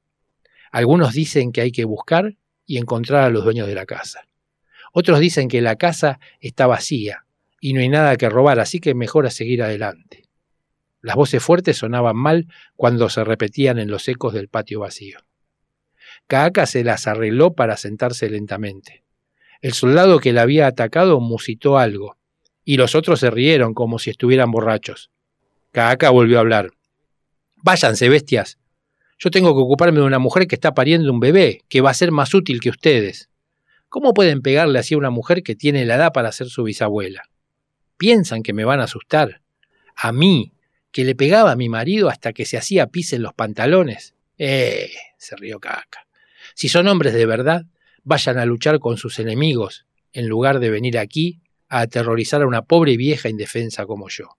[0.72, 4.28] Algunos dicen que hay que buscar y encontrar a los dueños de la casa.
[4.92, 7.27] Otros dicen que la casa está vacía
[7.60, 10.24] y no hay nada que robar, así que mejor a seguir adelante.
[11.02, 15.20] Las voces fuertes sonaban mal cuando se repetían en los ecos del patio vacío.
[16.28, 19.04] Caaka se las arregló para sentarse lentamente.
[19.62, 22.17] El soldado que la había atacado musitó algo,
[22.63, 25.10] y los otros se rieron como si estuvieran borrachos.
[25.72, 26.72] Caaka volvió a hablar.
[27.56, 28.58] Váyanse, bestias.
[29.20, 31.96] Yo tengo que ocuparme de una mujer que está pariendo un bebé, que va a
[31.96, 33.30] ser más útil que ustedes.
[33.89, 37.24] ¿Cómo pueden pegarle así a una mujer que tiene la edad para ser su bisabuela?
[37.98, 39.42] Piensan que me van a asustar.
[39.96, 40.54] A mí,
[40.92, 44.16] que le pegaba a mi marido hasta que se hacía pis en los pantalones.
[44.38, 46.08] Eh, se rió Caca.
[46.54, 47.66] Si son hombres de verdad,
[48.04, 52.62] vayan a luchar con sus enemigos, en lugar de venir aquí a aterrorizar a una
[52.62, 54.38] pobre vieja indefensa como yo.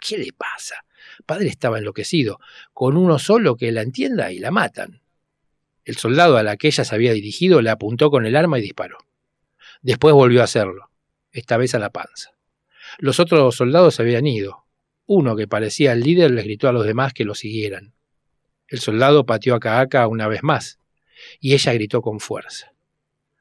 [0.00, 0.84] ¿Qué le pasa?
[1.26, 2.40] Padre estaba enloquecido.
[2.72, 5.02] Con uno solo que la entienda y la matan.
[5.84, 8.62] El soldado a la que ella se había dirigido le apuntó con el arma y
[8.62, 8.98] disparó.
[9.82, 10.90] Después volvió a hacerlo,
[11.32, 12.32] esta vez a la panza.
[12.98, 14.64] Los otros soldados habían ido.
[15.06, 17.94] Uno, que parecía el líder, les gritó a los demás que lo siguieran.
[18.68, 20.78] El soldado pateó a Caaka una vez más,
[21.40, 22.72] y ella gritó con fuerza.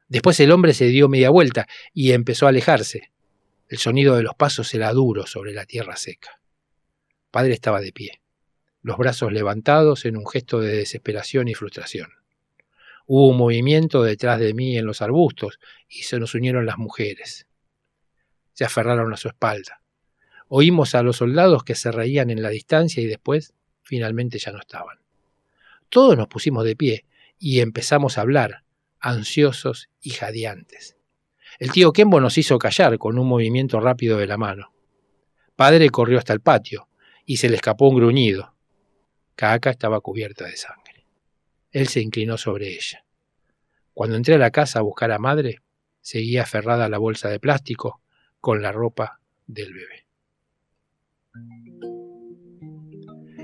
[0.08, 3.12] Después el hombre se dio media vuelta y empezó a alejarse.
[3.68, 6.42] El sonido de los pasos era duro sobre la tierra seca.
[7.30, 8.22] Padre estaba de pie,
[8.82, 12.10] los brazos levantados en un gesto de desesperación y frustración.
[13.06, 17.49] Hubo un movimiento detrás de mí en los arbustos y se nos unieron las mujeres
[18.60, 19.82] se aferraron a su espalda.
[20.50, 24.60] Oímos a los soldados que se reían en la distancia y después finalmente ya no
[24.60, 25.00] estaban.
[25.88, 27.06] Todos nos pusimos de pie
[27.38, 28.66] y empezamos a hablar,
[29.00, 30.98] ansiosos y jadeantes.
[31.58, 34.74] El tío Kembo nos hizo callar con un movimiento rápido de la mano.
[35.56, 36.90] Padre corrió hasta el patio
[37.26, 38.56] y se le escapó un gruñido.
[39.38, 41.06] Caca estaba cubierta de sangre.
[41.72, 43.06] Él se inclinó sobre ella.
[43.94, 45.62] Cuando entré a la casa a buscar a madre,
[46.02, 48.02] seguía aferrada a la bolsa de plástico
[48.40, 50.06] con la ropa del bebé.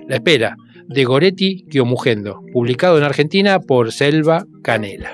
[0.07, 0.55] La espera,
[0.87, 5.13] de Goretti Chiomugendo, publicado en Argentina por Selva Canela.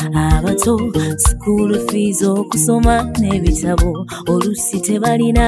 [0.00, 0.74] Abato
[1.16, 5.46] sikuulu fees okusoma n'ebitabo olusi tebalina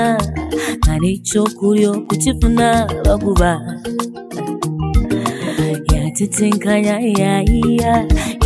[0.79, 2.69] nga n'ekyokulya okukifuna
[3.05, 3.53] baguba
[5.93, 7.95] yatetenkanya yayiya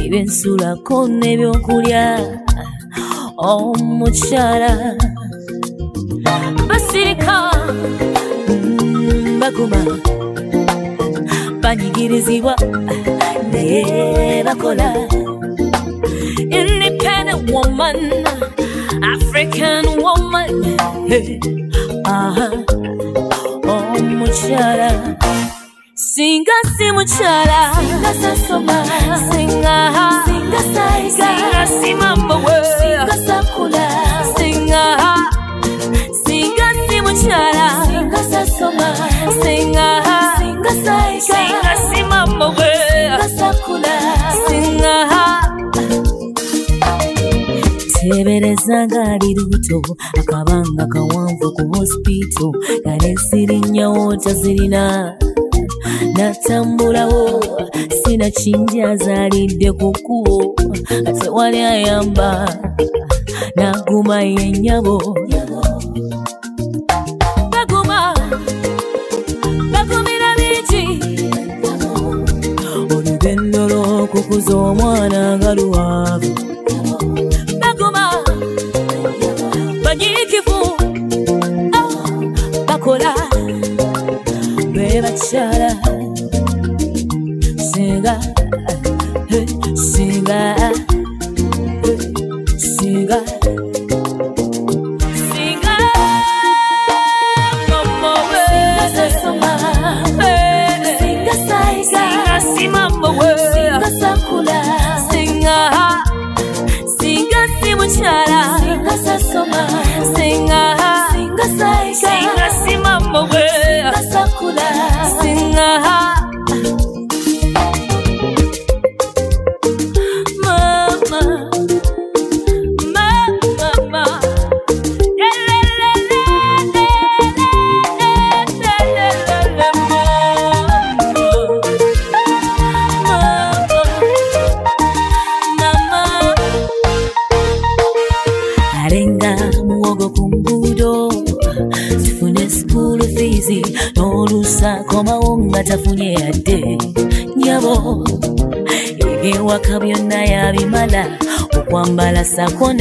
[0.02, 2.04] ebyensulako n'ebyokulya.
[3.36, 4.72] Omukyala
[6.68, 7.36] basirika
[8.48, 9.80] mm, baguma
[11.62, 12.54] banyigirizibwa
[13.52, 14.88] naye bakola
[16.38, 18.12] independent woman,
[19.02, 20.78] African woman.
[21.08, 21.40] Hey,
[22.04, 22.64] uh-huh.
[23.64, 25.16] Oh, muchara.
[25.94, 27.72] Singa si muchara.
[27.76, 28.84] Singa sa soma.
[29.32, 29.76] Singa.
[30.26, 31.28] Singa sa isa.
[31.36, 32.36] Singa si mambo.
[32.78, 33.86] Singa sa kula.
[34.36, 34.84] Singa.
[36.24, 37.66] Singa si muchara.
[37.88, 38.88] Singa sa soma.
[39.40, 39.88] Singa.
[40.38, 41.32] Singa sa isa.
[41.32, 42.52] Singa si mambo.
[42.56, 43.96] Singa sa kula.
[44.48, 45.15] Singa.
[48.10, 49.82] Tebereza ngaali lubuto
[50.20, 52.50] akabanga kawanvu ku hospital.
[52.84, 55.14] Galesirinyawo tazirina.
[56.16, 57.42] Natambulawo
[58.02, 60.54] sina kinji azaalidde ku kkubo.
[61.20, 62.30] Tewali ayamba
[63.56, 64.98] naguma yennyabo
[67.52, 68.14] baguma
[69.72, 70.84] bagumira bingi
[72.94, 76.32] olugendo lw'okukuza omwana nga luwaavu
[82.86, 83.14] bakola
[84.74, 85.70] bebakyala
[87.68, 88.14] singa
[89.74, 90.55] singa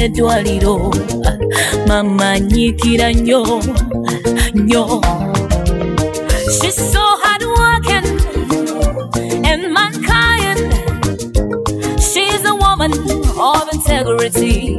[0.06, 0.94] n'eddwaliro
[1.88, 3.42] mama nyiikira nnyo
[4.54, 5.02] nnyo
[6.58, 8.08] She's so hardworking
[9.50, 10.60] and mankind.
[12.10, 12.94] She's a woman
[13.50, 14.78] of integrity.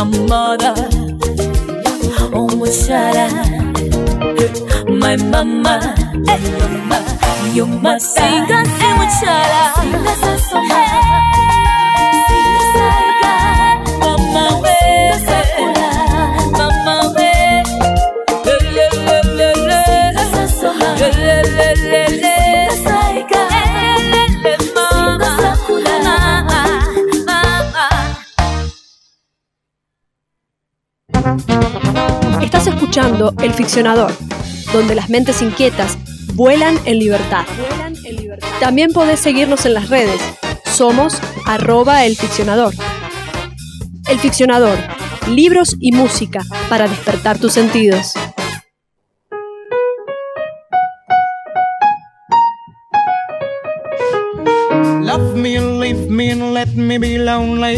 [0.00, 0.74] A mother,
[2.34, 3.26] oh muchacha,
[5.02, 5.76] my mama.
[6.28, 9.62] Eh, hey, you must sing us, hey muchacha.
[10.68, 10.99] Hey,
[33.42, 34.12] El Ficcionador,
[34.72, 35.96] donde las mentes inquietas
[36.34, 37.46] vuelan en libertad.
[38.60, 40.20] También podés seguirnos en las redes.
[40.66, 42.74] Somos arroba el ficcionador.
[44.08, 44.78] El Ficcionador,
[45.28, 48.09] libros y música para despertar tus sentidos.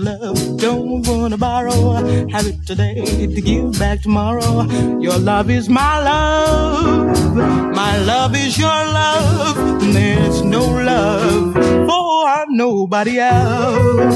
[0.00, 1.92] Love, don't wanna borrow.
[2.28, 4.66] Have it today to give back tomorrow.
[5.00, 7.36] Your love is my love,
[7.76, 9.80] my love is your love.
[9.92, 11.54] There's no love
[11.86, 14.14] for nobody else.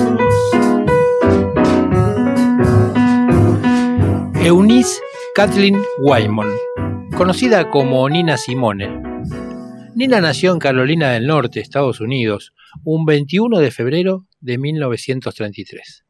[4.42, 5.00] Eunice
[5.36, 6.50] Kathleen Wyman,
[7.16, 9.00] conocida como Nina Simone.
[9.94, 12.52] Nina nació en Carolina del Norte, Estados Unidos,
[12.84, 16.04] un 21 de febrero de 1933.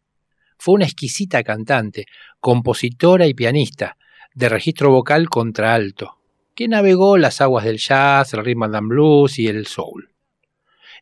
[0.59, 2.07] Fue una exquisita cantante,
[2.41, 3.97] compositora y pianista,
[4.35, 6.19] de registro vocal contraalto,
[6.55, 10.11] que navegó las aguas del jazz, el rhythm and blues y el soul.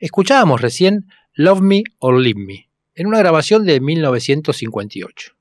[0.00, 5.32] Escuchábamos recién Love Me or Leave Me, en una grabación de 1958.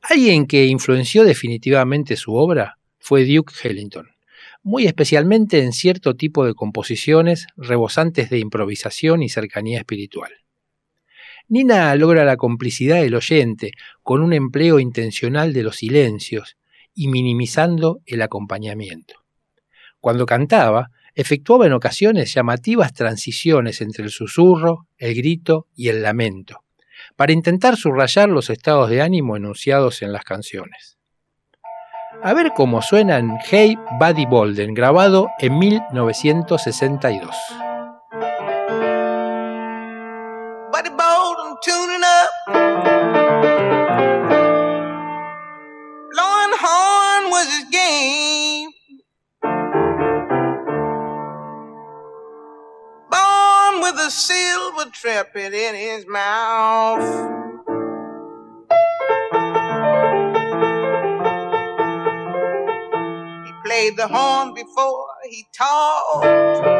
[0.00, 4.08] Alguien que influenció definitivamente su obra fue Duke Ellington,
[4.62, 10.30] muy especialmente en cierto tipo de composiciones rebosantes de improvisación y cercanía espiritual.
[11.48, 13.72] Nina logra la complicidad del oyente
[14.02, 16.58] con un empleo intencional de los silencios
[16.94, 19.14] y minimizando el acompañamiento.
[20.00, 26.64] Cuando cantaba, efectuaba en ocasiones llamativas transiciones entre el susurro, el grito y el lamento,
[27.16, 30.98] para intentar subrayar los estados de ánimo enunciados en las canciones.
[32.22, 37.34] A ver cómo suena en Hey Buddy Bolden, grabado en 1962.
[54.08, 57.02] A silver trumpet in his mouth.
[63.44, 66.77] He played the horn before he talked.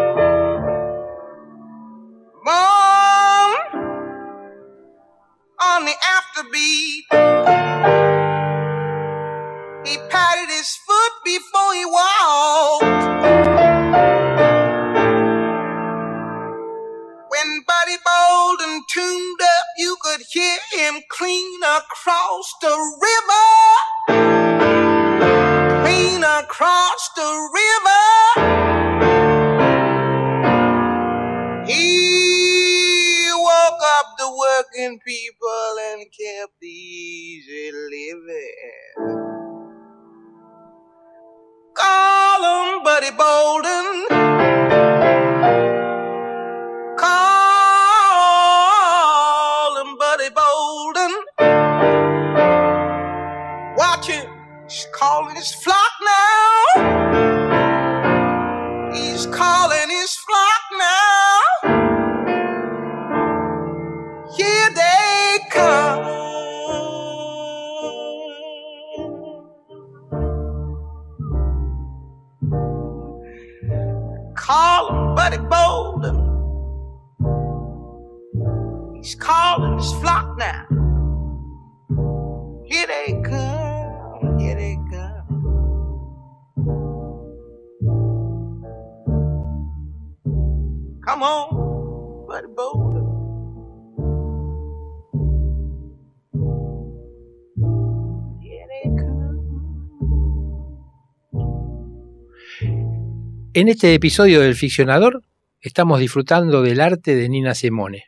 [103.60, 105.24] En este episodio del Ficcionador
[105.60, 108.04] estamos disfrutando del arte de Nina Simone,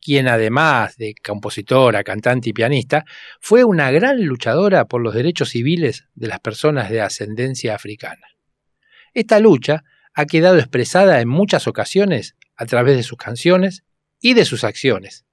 [0.00, 3.04] quien además de compositora, cantante y pianista,
[3.40, 8.28] fue una gran luchadora por los derechos civiles de las personas de ascendencia africana.
[9.12, 9.82] Esta lucha
[10.14, 13.82] ha quedado expresada en muchas ocasiones a través de sus canciones
[14.20, 15.24] y de sus acciones.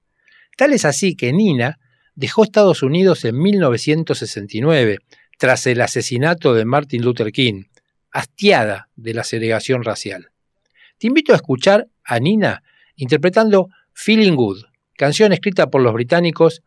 [0.56, 1.78] Tal es así que Nina
[2.16, 4.98] dejó Estados Unidos en 1969,
[5.38, 7.66] tras el asesinato de Martin Luther King,
[8.10, 10.30] hastiada de la segregación racial.
[10.98, 12.62] Te invito a escuchar a Nina
[12.96, 14.64] interpretando Feeling Good,
[14.96, 16.62] canción escrita por los británicos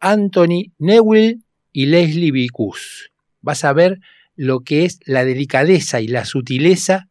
[0.00, 1.42] Anthony Newell
[1.72, 3.12] y Leslie Vicus.
[3.40, 4.00] Vas a ver
[4.34, 7.08] lo que es la delicadeza y la sutileza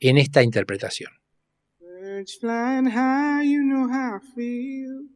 [0.00, 1.12] en esta interpretación.
[1.80, 5.08] Birds flying high, you know how I feel.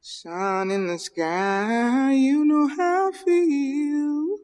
[0.00, 4.43] Sun in the sky, you know how I feel.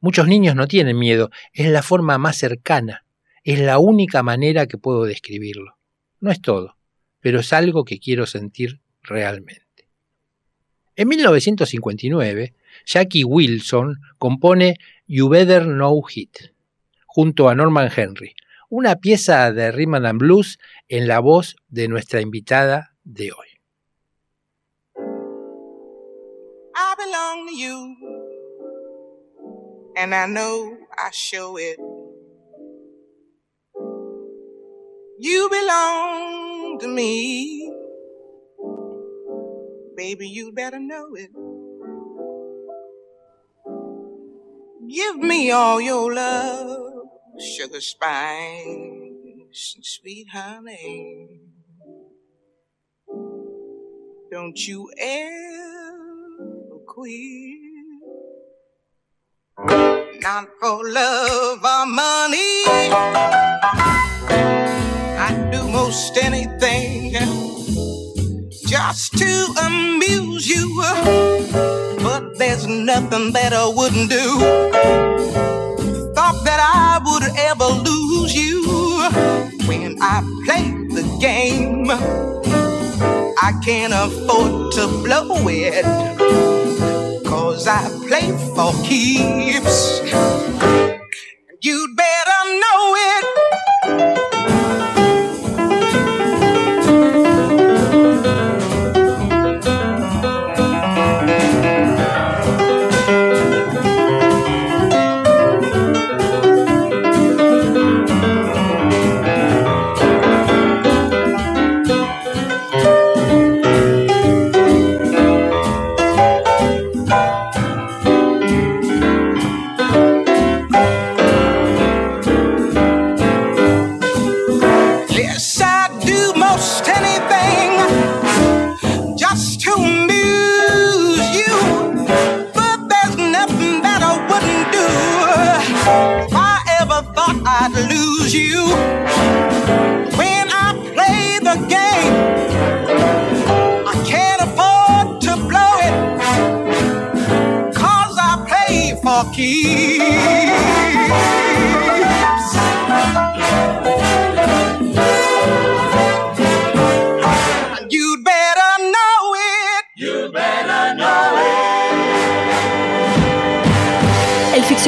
[0.01, 3.05] Muchos niños no tienen miedo, es la forma más cercana,
[3.43, 5.77] es la única manera que puedo describirlo.
[6.21, 6.77] No es todo,
[7.21, 9.68] pero es algo que quiero sentir realmente.
[10.99, 16.53] En 1959, Jackie Wilson compone You Better Know It,
[17.07, 18.35] junto a Norman Henry,
[18.69, 23.47] una pieza de rhythm and blues en la voz de nuestra invitada de hoy.
[26.75, 27.97] I belong to you,
[29.97, 31.79] and I know I show it.
[35.21, 37.68] You belong to me,
[39.99, 40.29] baby.
[40.29, 41.31] You better know it.
[44.89, 47.09] Give me all your love,
[47.41, 48.65] sugar spice,
[49.75, 51.41] and sweet honey.
[54.31, 57.59] Don't you ever quit.
[60.21, 62.63] Not for love or money.
[65.27, 67.17] I'd do most anything
[68.69, 70.83] just to amuse you.
[72.03, 74.39] But there's nothing that I wouldn't do.
[76.15, 78.61] Thought that I would ever lose you
[79.67, 81.87] when I play the game.
[83.41, 85.85] I can't afford to blow it.
[87.25, 90.03] Cause I play for keeps.
[91.63, 93.48] You'd better know it.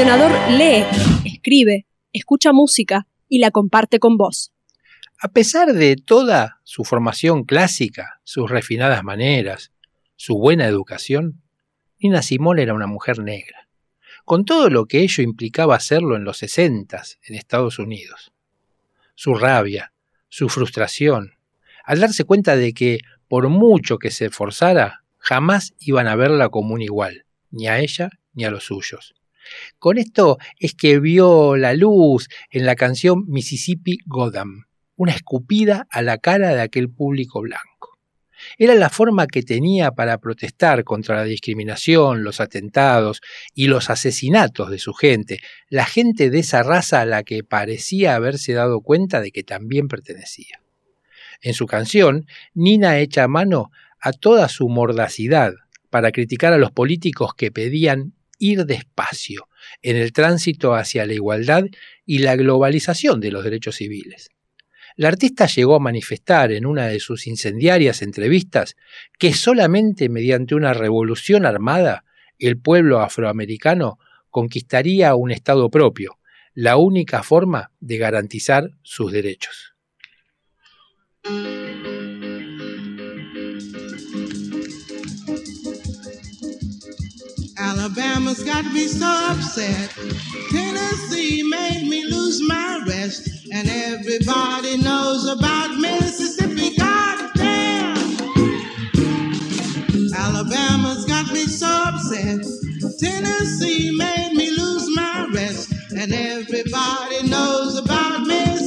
[0.01, 0.87] El ficcionador lee,
[1.27, 4.51] escribe, escucha música y la comparte con vos.
[5.21, 9.73] A pesar de toda su formación clásica, sus refinadas maneras,
[10.17, 11.43] su buena educación,
[11.99, 13.69] Nina Simone era una mujer negra,
[14.25, 18.33] con todo lo que ello implicaba hacerlo en los sesentas en Estados Unidos.
[19.15, 19.93] Su rabia,
[20.31, 21.35] su frustración,
[21.85, 26.73] al darse cuenta de que, por mucho que se esforzara, jamás iban a verla como
[26.73, 29.15] un igual, ni a ella ni a los suyos.
[29.79, 34.65] Con esto es que vio la luz en la canción Mississippi Goddam,
[34.97, 37.99] una escupida a la cara de aquel público blanco.
[38.59, 43.21] Era la forma que tenía para protestar contra la discriminación, los atentados
[43.55, 48.15] y los asesinatos de su gente, la gente de esa raza a la que parecía
[48.15, 50.61] haberse dado cuenta de que también pertenecía.
[51.43, 53.71] En su canción, Nina echa mano
[54.01, 55.55] a toda su mordacidad
[55.91, 59.49] para criticar a los políticos que pedían ir despacio
[59.83, 61.67] en el tránsito hacia la igualdad
[62.05, 64.31] y la globalización de los derechos civiles.
[64.97, 68.77] La artista llegó a manifestar en una de sus incendiarias entrevistas
[69.19, 72.05] que solamente mediante una revolución armada
[72.39, 73.99] el pueblo afroamericano
[74.31, 76.19] conquistaría un Estado propio,
[76.55, 79.75] la única forma de garantizar sus derechos.
[87.91, 89.91] Alabama's got me so upset.
[90.53, 93.29] Tennessee made me lose my rest.
[93.53, 96.77] And everybody knows about Mississippi.
[96.77, 97.97] Goddamn!
[100.17, 102.47] Alabama's got me so upset.
[103.01, 105.73] Tennessee made me lose my rest.
[105.91, 108.60] And everybody knows about Mississippi.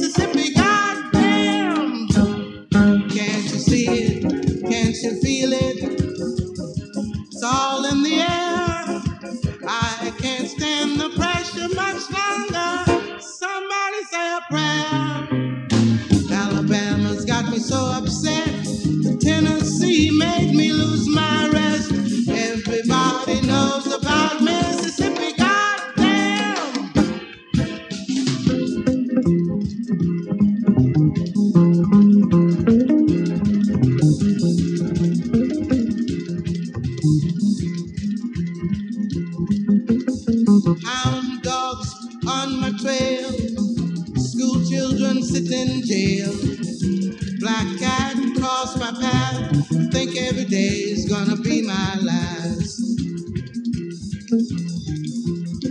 [13.20, 15.28] Somebody say a prayer.
[16.32, 18.66] Alabama's got me so upset.
[19.20, 21.92] Tennessee made me lose my rest.
[22.28, 23.43] Everybody
[49.94, 52.82] I think every day is gonna be my last.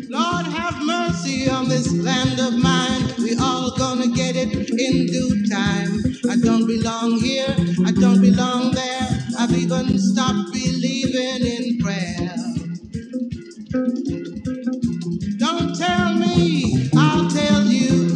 [0.09, 3.15] Lord have mercy on this land of mine.
[3.19, 6.15] We all gonna get it in due time.
[6.31, 7.53] I don't belong here.
[7.85, 9.09] I don't belong there.
[9.37, 12.33] I've even stopped believing in prayer.
[15.37, 18.15] Don't tell me, I'll tell you.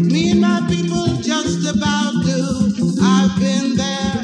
[0.00, 2.96] Me and my people just about do.
[3.02, 4.21] I've been there,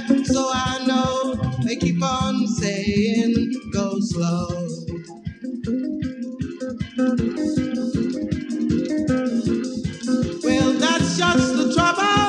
[11.18, 12.27] just the trouble.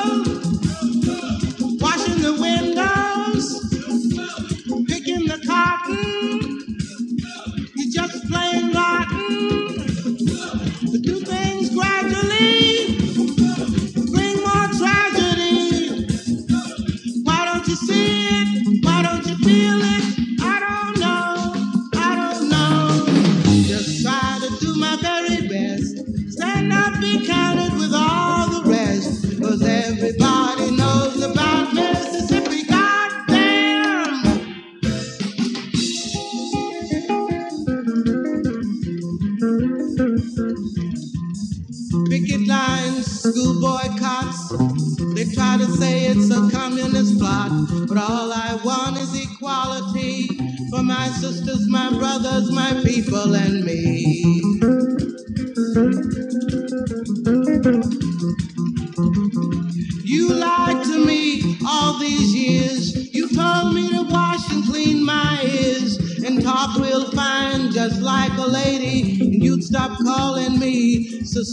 [42.10, 44.50] Picket lines, school boycotts.
[45.14, 47.50] They try to say it's a communist plot,
[47.88, 50.26] but all I want is equality
[50.68, 54.39] for my sisters, my brothers, my people, and me.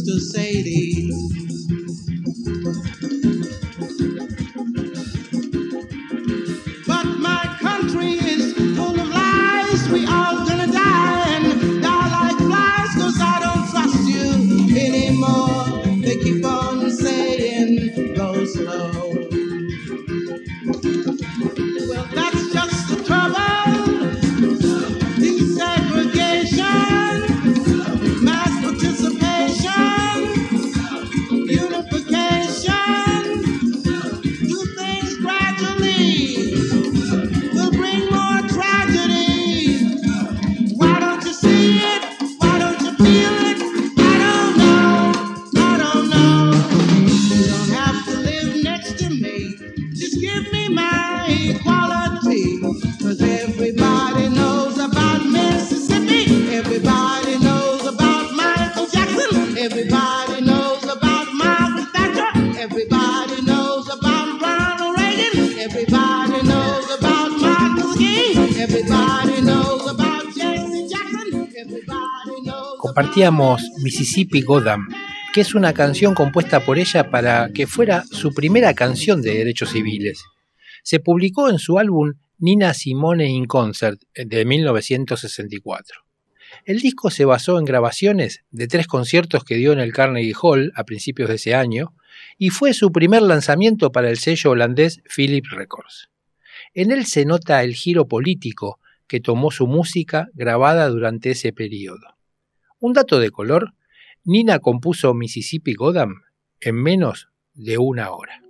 [0.06, 0.37] Me Sister
[73.18, 74.90] Compartíamos Mississippi Goddam,
[75.34, 79.72] que es una canción compuesta por ella para que fuera su primera canción de derechos
[79.72, 80.24] civiles.
[80.84, 86.04] Se publicó en su álbum Nina Simone in Concert de 1964.
[86.64, 90.72] El disco se basó en grabaciones de tres conciertos que dio en el Carnegie Hall
[90.76, 91.96] a principios de ese año
[92.38, 96.12] y fue su primer lanzamiento para el sello holandés Philip Records.
[96.76, 102.17] En él se nota el giro político que tomó su música grabada durante ese periodo.
[102.80, 103.74] Un dato de color,
[104.24, 106.22] Nina compuso Mississippi Goddam
[106.60, 108.44] en menos de una hora.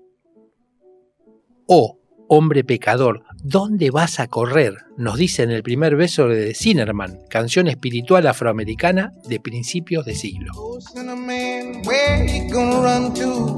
[1.65, 4.75] Oh, hombre pecador, ¿dónde vas a correr?
[4.97, 10.51] Nos dice en el primer beso de Zinnerman, canción espiritual afroamericana de principios de siglo.
[10.55, 10.77] Oh,
[11.85, 13.55] where you run to?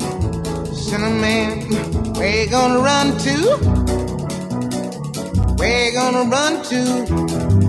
[5.58, 7.69] Where you run to?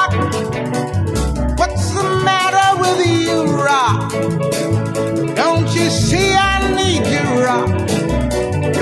[3.31, 4.11] you, Rock?
[5.35, 7.69] Don't you see I need you, Rock?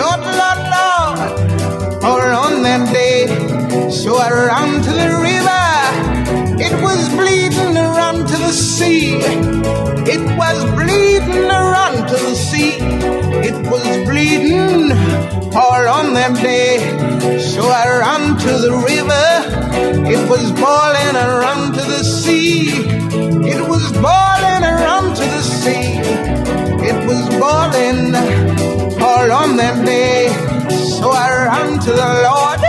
[0.02, 1.20] Lord, Lord, Lord,
[2.04, 3.28] all on that day.
[3.90, 5.66] So I ran to the river.
[6.68, 9.18] It was bleeding run to the sea.
[10.14, 12.74] It was bleeding run to the sea.
[13.50, 14.92] It was bleeding
[15.62, 16.78] all on that day.
[17.40, 19.29] So I ran to the river.
[20.12, 22.70] It was boiling run to the sea.
[23.54, 26.00] It was boiling run to the sea.
[26.90, 28.16] It was boiling
[29.02, 30.30] all on that day.
[31.00, 32.69] So I ran to the Lord.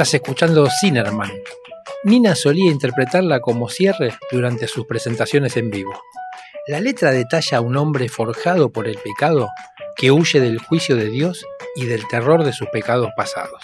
[0.00, 1.30] Estás escuchando Cinerman.
[2.04, 5.92] Nina solía interpretarla como cierre durante sus presentaciones en vivo.
[6.68, 9.50] La letra detalla a un hombre forjado por el pecado
[9.96, 11.44] que huye del juicio de Dios
[11.76, 13.62] y del terror de sus pecados pasados.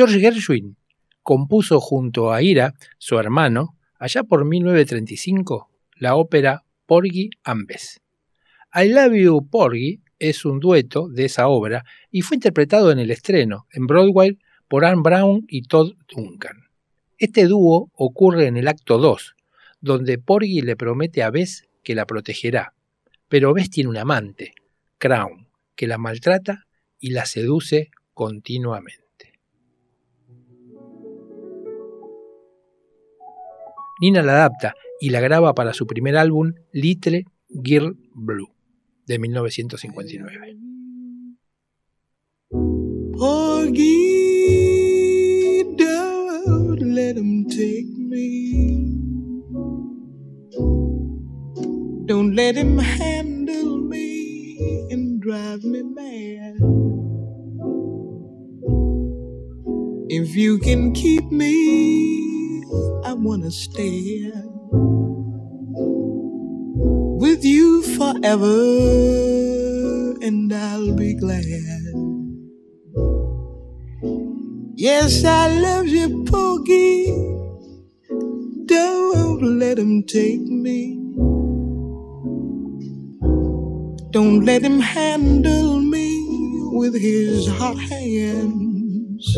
[0.00, 0.78] George Gershwin
[1.22, 8.00] compuso junto a Ira, su hermano, allá por 1935, la ópera Porgy and Bess.
[8.74, 13.10] I Love You Porgy es un dueto de esa obra y fue interpretado en el
[13.10, 14.38] estreno en Broadway
[14.68, 16.68] por Anne Brown y Todd Duncan.
[17.18, 19.34] Este dúo ocurre en el acto 2,
[19.82, 22.72] donde Porgy le promete a Bess que la protegerá,
[23.28, 24.54] pero Bess tiene un amante,
[24.96, 26.66] Crown, que la maltrata
[26.98, 29.09] y la seduce continuamente.
[34.00, 38.48] Nina la adapta y la graba para su primer álbum Little Girl Blue
[39.06, 40.56] de 1959.
[43.18, 44.00] Porgy,
[45.76, 47.44] don't let him
[52.56, 56.54] him handle me and drive me mad.
[60.08, 62.19] If you can keep me
[63.04, 64.32] I wanna stay
[67.04, 68.56] with you forever,
[70.22, 71.44] and I'll be glad.
[74.74, 77.06] Yes, I love you, Poogie.
[78.66, 80.96] Don't let him take me.
[84.10, 86.08] Don't let him handle me
[86.72, 89.36] with his hot hands.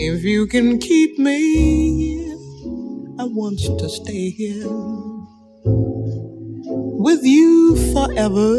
[0.00, 2.30] If you can keep me,
[3.18, 4.68] I want to stay here
[6.74, 8.54] with you forever.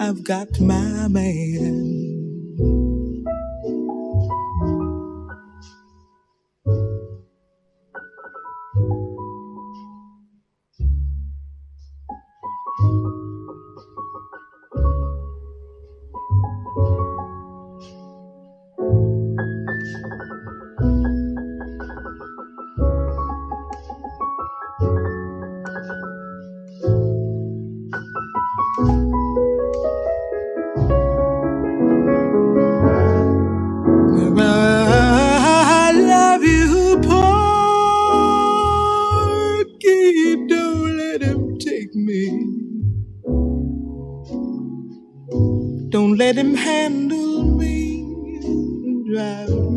[0.00, 1.91] I've got my man.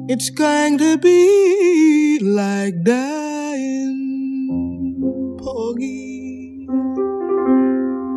[0.07, 3.95] It's going to be like dying,
[5.39, 6.67] Porgy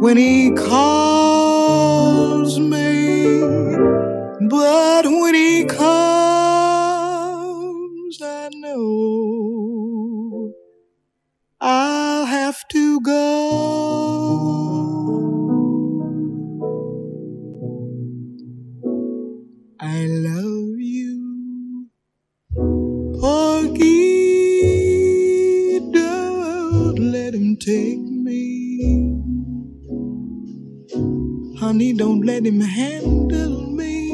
[0.03, 3.39] when he calls me.
[4.51, 5.79] But when he comes,
[8.21, 10.53] I know
[11.61, 13.82] I'll have to go.
[27.65, 29.21] Take me.
[31.59, 34.11] Honey, don't let him handle me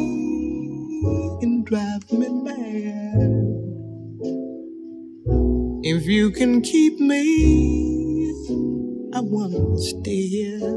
[1.43, 3.49] and drive me mad.
[5.83, 7.25] If you can keep me,
[9.15, 10.75] I wanna stay here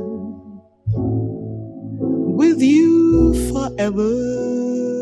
[2.40, 5.01] with you forever.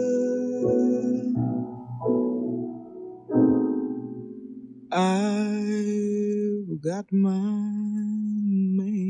[4.91, 7.29] I've got my
[8.75, 9.09] man.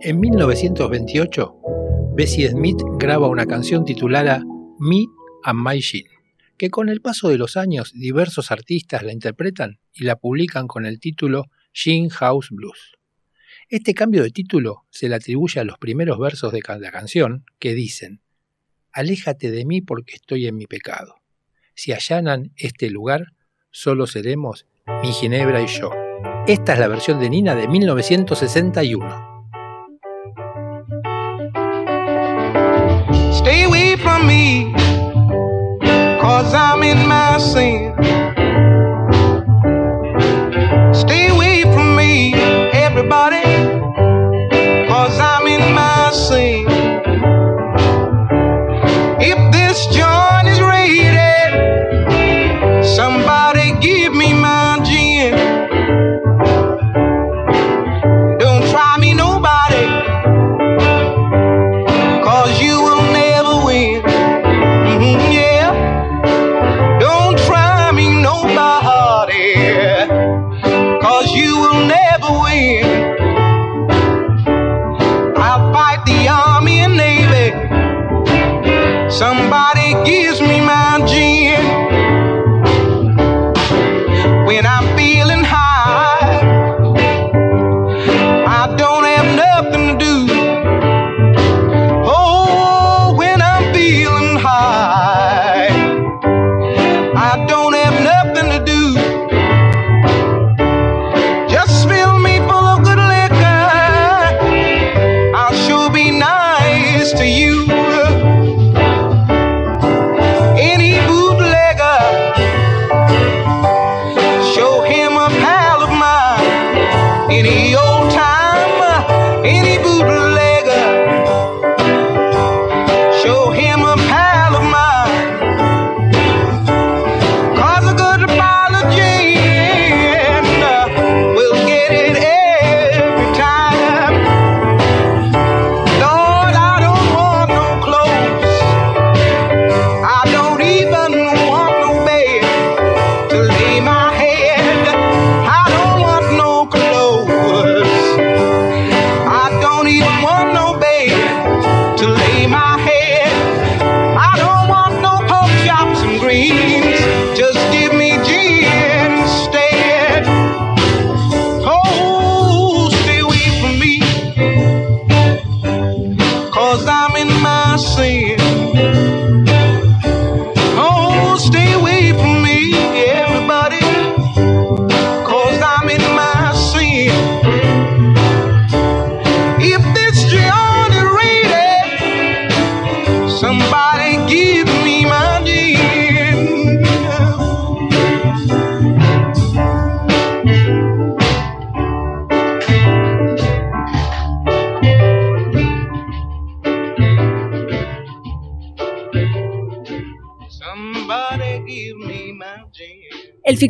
[0.00, 1.54] En 1928,
[2.14, 4.44] Bessie Smith graba una canción titulada
[4.78, 5.06] Me
[5.42, 6.04] and My Jean,
[6.56, 10.86] que con el paso de los años diversos artistas la interpretan y la publican con
[10.86, 12.97] el título Jean House Blues.
[13.70, 17.74] Este cambio de título se le atribuye a los primeros versos de la canción que
[17.74, 18.22] dicen,
[18.92, 21.16] Aléjate de mí porque estoy en mi pecado.
[21.74, 23.34] Si allanan este lugar,
[23.70, 24.64] solo seremos
[25.02, 25.90] mi Ginebra y yo.
[26.46, 29.06] Esta es la versión de Nina de 1961.
[33.32, 34.72] Stay away from me,
[36.22, 38.47] cause I'm in my sin.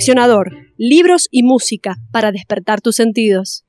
[0.08, 3.66] Ficcionador, libros y música para despertar tus sentidos.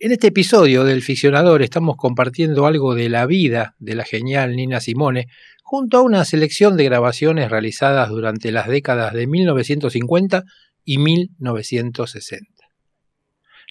[0.00, 4.80] En este episodio del Ficcionador estamos compartiendo algo de la vida de la genial Nina
[4.80, 5.26] Simone
[5.62, 10.44] junto a una selección de grabaciones realizadas durante las décadas de 1950
[10.86, 12.46] y 1960.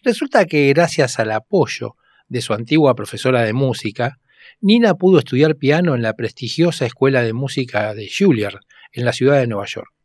[0.04, 1.96] Resulta que gracias al apoyo
[2.28, 4.20] de su antigua profesora de música,
[4.60, 8.60] Nina pudo estudiar piano en la prestigiosa Escuela de Música de Juilliard,
[8.92, 9.97] en la ciudad de Nueva York.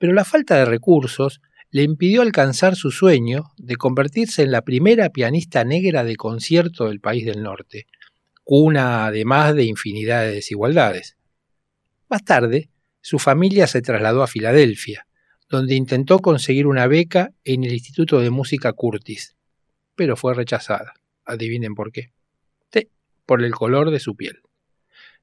[0.00, 5.10] Pero la falta de recursos le impidió alcanzar su sueño de convertirse en la primera
[5.10, 7.86] pianista negra de concierto del país del norte,
[8.42, 11.18] cuna además de infinidad de desigualdades.
[12.08, 12.70] Más tarde,
[13.02, 15.06] su familia se trasladó a Filadelfia,
[15.50, 19.36] donde intentó conseguir una beca en el Instituto de Música Curtis,
[19.96, 20.94] pero fue rechazada.
[21.26, 22.14] Adivinen por qué.
[22.72, 22.88] Sí,
[23.26, 24.40] por el color de su piel.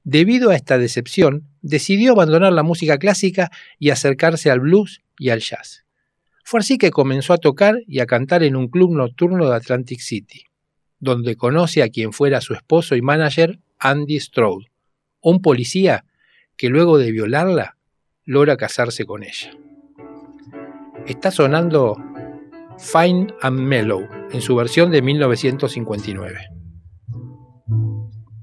[0.04, 5.40] Debido a esta decepción, decidió abandonar la música clásica y acercarse al blues y al
[5.40, 5.84] jazz.
[6.44, 10.00] Fue así que comenzó a tocar y a cantar en un club nocturno de Atlantic
[10.00, 10.44] City,
[10.98, 14.64] donde conoce a quien fuera su esposo y manager, Andy Stroud,
[15.20, 16.04] un policía
[16.56, 17.76] que luego de violarla
[18.24, 19.50] logra casarse con ella.
[21.06, 21.96] Está sonando
[22.78, 26.57] Fine and Mellow en su versión de 1959.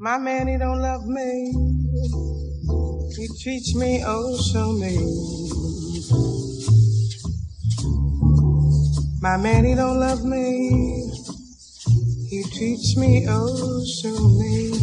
[0.06, 1.52] My man, he don't love me.
[3.18, 5.10] He treats me oh so mean.
[9.20, 11.10] My man, he don't love me.
[12.30, 14.74] He treats me oh so mean.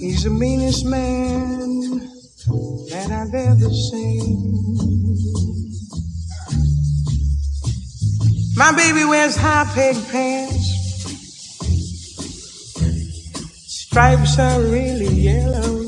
[0.00, 1.98] He's the meanest man
[2.88, 4.56] that I've ever seen.
[8.56, 10.55] My baby wears high peg pants.
[13.96, 15.80] Stripes are really yellow.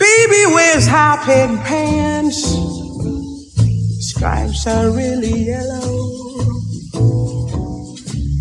[0.00, 2.40] Baby wears high pants.
[4.00, 5.92] Stripes are really yellow.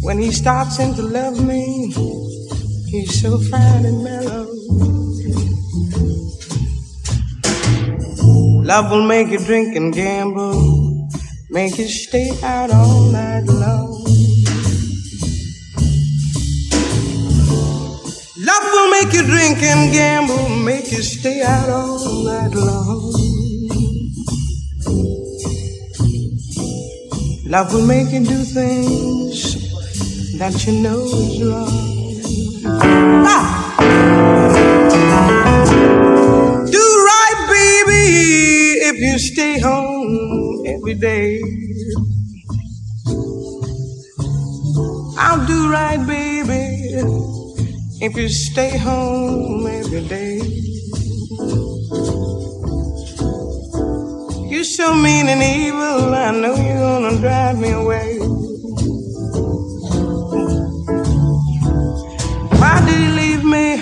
[0.03, 1.91] When he starts in to love me,
[2.87, 4.47] he's so fine and mellow.
[8.63, 11.09] Love will make you drink and gamble,
[11.49, 13.92] make you stay out all night long.
[19.13, 23.13] Make you drink and gamble, make you stay out all night long.
[27.45, 29.53] Love will make you do things
[30.39, 31.69] that you know is wrong.
[33.25, 33.75] Ah!
[36.71, 41.39] Do right, baby, if you stay home every day.
[45.17, 47.22] I'll do right, baby,
[48.03, 50.35] if you stay home every day.
[54.51, 58.17] You're so mean and evil, I know you're gonna drive me away.
[62.59, 63.77] Why did he leave me?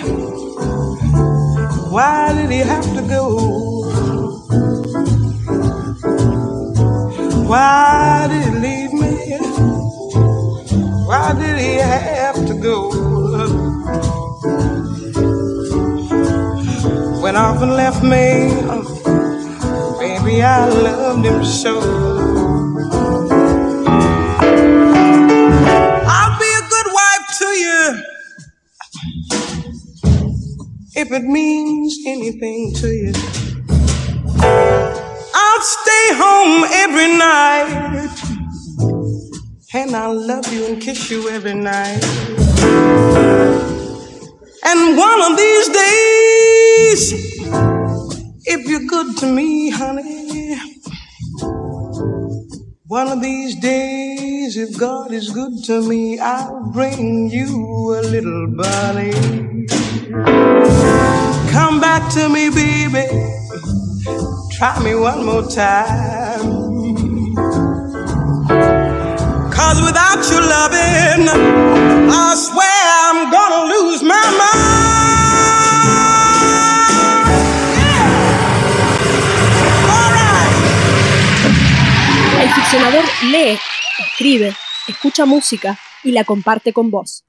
[1.89, 3.25] Why did he have to go?
[7.49, 9.13] Why did he leave me?
[11.07, 13.10] Why did he have to go?
[17.31, 18.49] Went off and left me.
[20.01, 21.79] Baby, I loved him so.
[26.17, 28.03] I'll be a good wife to you
[30.97, 33.13] if it means anything to you.
[35.33, 38.09] I'll stay home every night
[39.73, 42.03] and I'll love you and kiss you every night.
[44.65, 46.20] And one of these days,
[46.93, 50.57] if you're good to me, honey,
[52.87, 58.47] one of these days, if God is good to me, I'll bring you a little
[58.57, 59.13] bunny.
[61.51, 63.07] Come back to me, baby.
[64.51, 66.43] Try me one more time.
[69.49, 71.29] Cause without your loving,
[72.11, 74.21] I swear I'm gonna lose my
[74.53, 74.60] El
[82.71, 83.57] ficcionador lee,
[83.99, 84.53] escribe,
[84.87, 87.25] escucha música y la comparte con vos.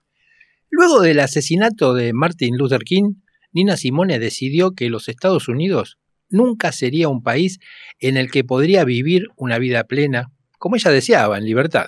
[0.71, 3.15] Luego del asesinato de Martin Luther King,
[3.51, 5.99] Nina Simone decidió que los Estados Unidos
[6.29, 7.59] nunca sería un país
[7.99, 11.87] en el que podría vivir una vida plena, como ella deseaba, en libertad.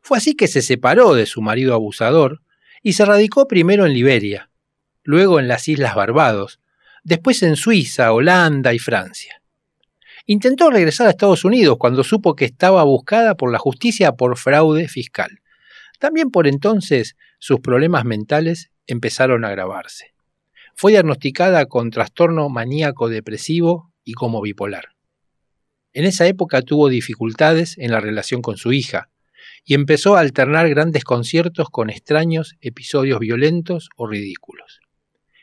[0.00, 2.40] Fue así que se separó de su marido abusador
[2.82, 4.48] y se radicó primero en Liberia,
[5.02, 6.60] luego en las Islas Barbados,
[7.02, 9.43] después en Suiza, Holanda y Francia.
[10.26, 14.88] Intentó regresar a Estados Unidos cuando supo que estaba buscada por la justicia por fraude
[14.88, 15.40] fiscal.
[15.98, 20.14] También por entonces sus problemas mentales empezaron a agravarse.
[20.74, 24.94] Fue diagnosticada con trastorno maníaco depresivo y como bipolar.
[25.92, 29.10] En esa época tuvo dificultades en la relación con su hija
[29.64, 34.80] y empezó a alternar grandes conciertos con extraños episodios violentos o ridículos.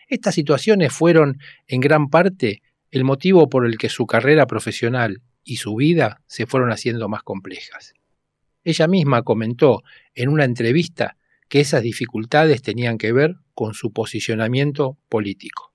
[0.08, 1.38] Estas situaciones fueron,
[1.68, 2.62] en gran parte,
[2.92, 7.24] el motivo por el que su carrera profesional y su vida se fueron haciendo más
[7.24, 7.94] complejas.
[8.64, 9.82] Ella misma comentó
[10.14, 11.18] en una entrevista
[11.50, 15.72] que esas dificultades tenían que ver con su posicionamiento político.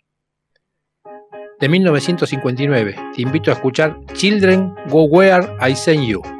[1.59, 6.35] De 1959, te invito a escuchar Children Go Where I Send You.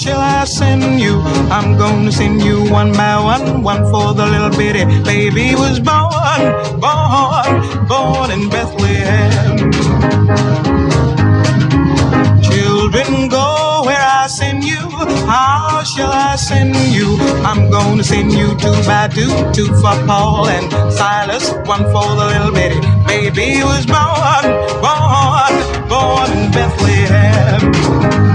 [0.00, 1.20] Shall I send you?
[1.52, 6.40] I'm gonna send you one by one, one for the little bitty baby was born,
[6.80, 9.58] born, born in Bethlehem.
[12.40, 14.80] Children, go where I send you.
[15.28, 17.18] How shall I send you?
[17.44, 22.26] I'm gonna send you two by two, two for Paul and Silas, one for the
[22.32, 24.44] little bitty baby was born,
[24.80, 25.52] born,
[25.90, 28.29] born in Bethlehem.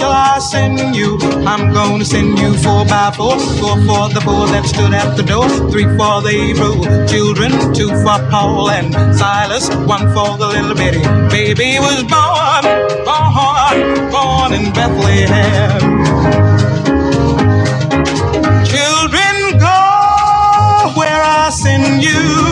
[0.00, 1.18] Shall I send you?
[1.46, 3.38] I'm gonna send you four by four.
[3.60, 5.48] Four for the four that stood at the door.
[5.70, 7.52] Three for the Hebrew children.
[7.74, 9.68] Two for Paul and Silas.
[9.94, 12.64] One for the little bitty baby was born,
[13.08, 13.76] born,
[14.14, 15.82] born in Bethlehem.
[18.72, 19.34] Children,
[19.66, 19.80] go
[20.98, 22.49] where I send you.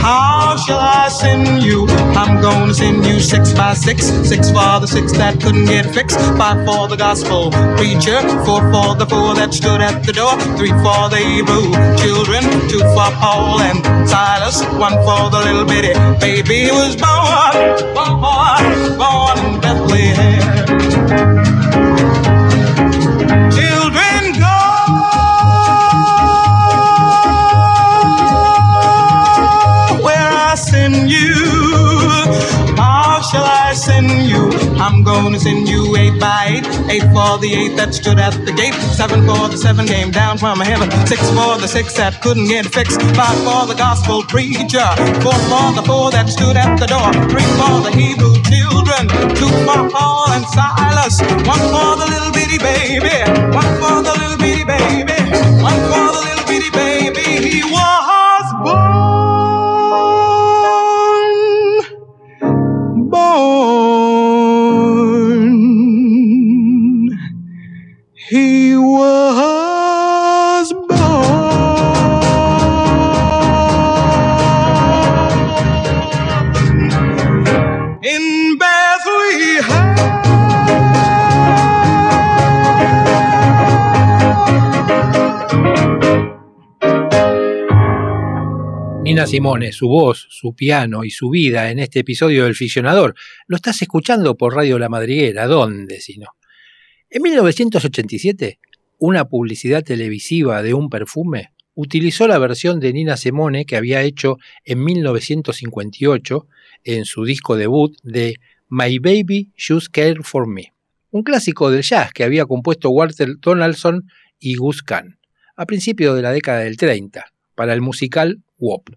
[0.00, 1.86] How shall I send you?
[2.16, 6.18] I'm gonna send you six by six, six for the six that couldn't get fixed,
[6.38, 10.74] five for the gospel preacher, four for the four that stood at the door, three
[10.84, 11.72] for the Hebrew
[12.02, 17.54] children, two for Paul and Silas, one for the little bitty baby who was born,
[17.94, 20.75] born, born in Bethlehem.
[33.76, 34.50] Send you?
[34.80, 36.66] I'm gonna send you eight by eight.
[36.90, 38.74] Eight for the eight that stood at the gate.
[38.96, 40.90] Seven for the seven came down from heaven.
[41.06, 43.00] Six for the six that couldn't get fixed.
[43.18, 44.88] Five for the gospel preacher.
[45.20, 47.12] Four for the four that stood at the door.
[47.28, 49.04] Three for the Hebrew children.
[49.36, 51.20] Two for Paul and Silas.
[51.44, 53.16] One for the little bitty baby.
[53.52, 55.18] One for the little bitty baby.
[55.60, 56.85] One for the little bitty baby.
[63.38, 63.75] Oh.
[89.16, 93.14] Nina Simone, su voz, su piano y su vida en este episodio del Ficcionador.
[93.46, 96.26] Lo estás escuchando por Radio La Madriguera, ¿dónde si no?
[97.08, 98.58] En 1987,
[98.98, 104.36] una publicidad televisiva de un perfume utilizó la versión de Nina Simone que había hecho
[104.66, 106.46] en 1958
[106.84, 108.34] en su disco debut de
[108.68, 110.74] My Baby Just Care for Me,
[111.10, 115.18] un clásico del jazz que había compuesto Walter Donaldson y Gus Kahn
[115.56, 117.24] a principios de la década del 30
[117.54, 118.90] para el musical WOP.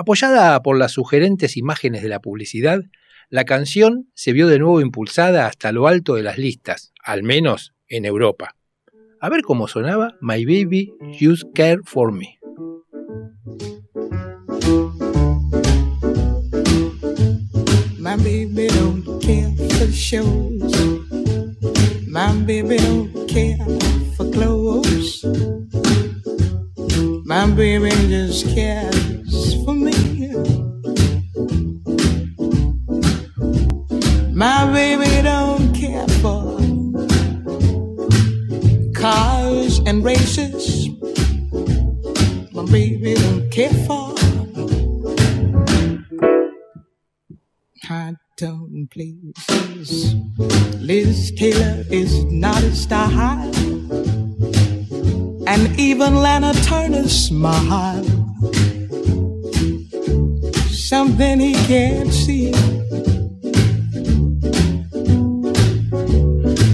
[0.00, 2.82] Apoyada por las sugerentes imágenes de la publicidad,
[3.30, 7.74] la canción se vio de nuevo impulsada hasta lo alto de las listas, al menos
[7.88, 8.54] en Europa.
[9.20, 12.38] A ver cómo sonaba My Baby Just Care for Me.
[17.98, 20.76] My baby don't care for shows.
[22.06, 23.58] My baby don't care
[24.16, 25.24] for clothes.
[27.24, 29.17] My baby just cares
[29.64, 29.92] for me.
[34.32, 36.58] My baby don't care for
[38.94, 40.88] cars and races.
[42.52, 44.14] My baby don't care for
[47.84, 50.14] high tone places.
[50.80, 53.50] Liz Taylor is not a style
[55.48, 58.04] and even Lana Turner smile.
[60.88, 62.50] Something he can't see.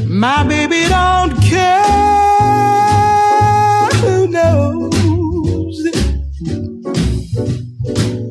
[0.06, 1.82] My baby don't care
[4.02, 5.82] who knows.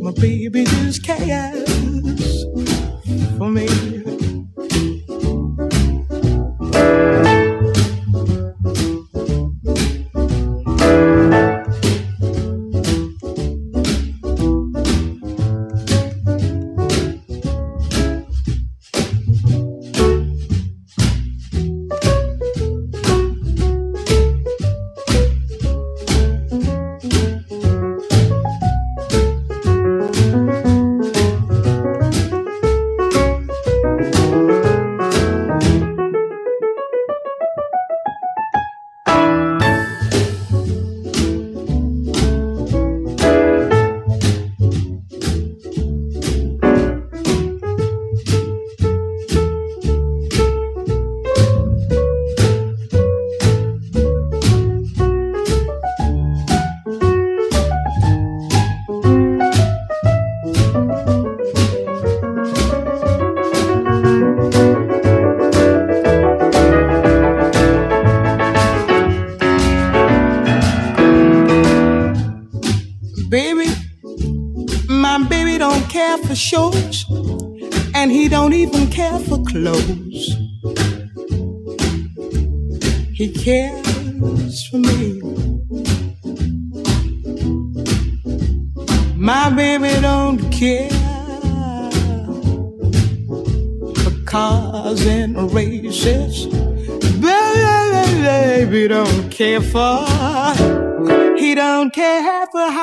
[0.01, 1.72] My baby just cares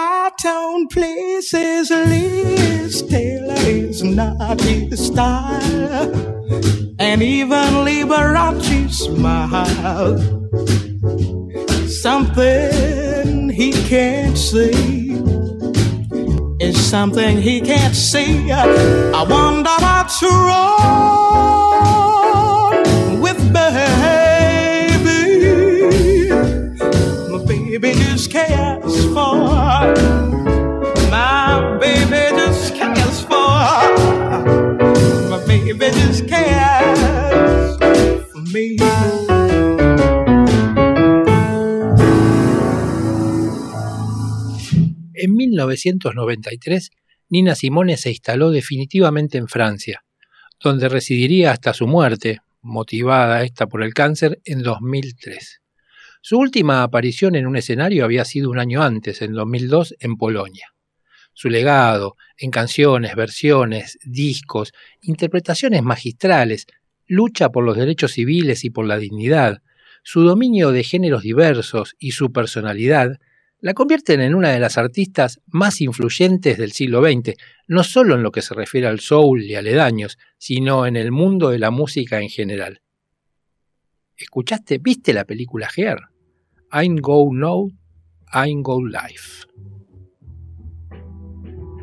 [0.01, 1.91] high tone places.
[1.91, 6.11] Liz Taylor is not his style,
[6.99, 10.17] and even Liberace smile.
[12.05, 15.13] Something he can't see
[16.67, 18.51] is something he can't see.
[18.53, 21.30] I wonder what's wrong
[45.15, 46.91] En 1993,
[47.29, 50.03] Nina Simone se instaló definitivamente en Francia,
[50.61, 55.60] donde residiría hasta su muerte, motivada esta por el cáncer, en 2003.
[56.23, 60.75] Su última aparición en un escenario había sido un año antes, en 2002, en Polonia.
[61.33, 66.67] Su legado, en canciones, versiones, discos, interpretaciones magistrales,
[67.07, 69.63] lucha por los derechos civiles y por la dignidad,
[70.03, 73.19] su dominio de géneros diversos y su personalidad
[73.61, 77.35] la convierten en una de las artistas más influyentes del siglo XX,
[77.67, 81.51] no solo en lo que se refiere al soul y aledaños, sino en el mundo
[81.51, 82.83] de la música en general.
[84.17, 84.79] ¿Escuchaste?
[84.79, 86.10] ¿Viste la película Hair?
[86.73, 87.73] I'm Go No,
[88.33, 89.45] I'm Go Life.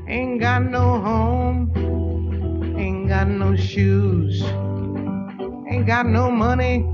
[0.08, 1.74] Ain't got no home,
[2.78, 4.42] ain't got no shoes,
[5.70, 6.88] ain't got no money,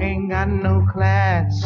[0.00, 1.64] ain't got no class,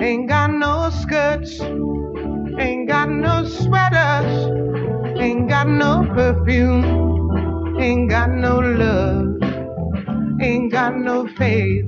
[0.00, 4.48] ain't got no skirts, ain't got no sweaters,
[5.20, 9.36] ain't got no perfume, ain't got no love,
[10.40, 11.84] ain't got no faith.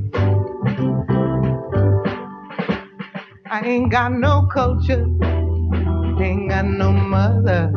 [3.64, 5.06] Ain't got no culture.
[6.18, 7.70] Ain't got no mother,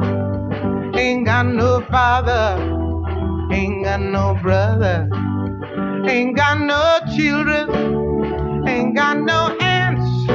[0.95, 2.57] ain't got no father,
[3.51, 5.09] ain't got no brother,
[6.07, 10.29] ain't got no children, ain't got no aunts,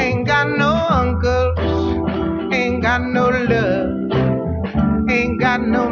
[0.00, 5.90] ain't got no uncles, ain't got no love, ain't got no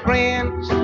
[0.00, 0.81] friends,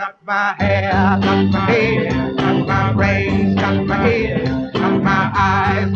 [0.00, 5.02] I got my hair, I got my head, got my brains, got my head, got
[5.02, 5.92] my eyes,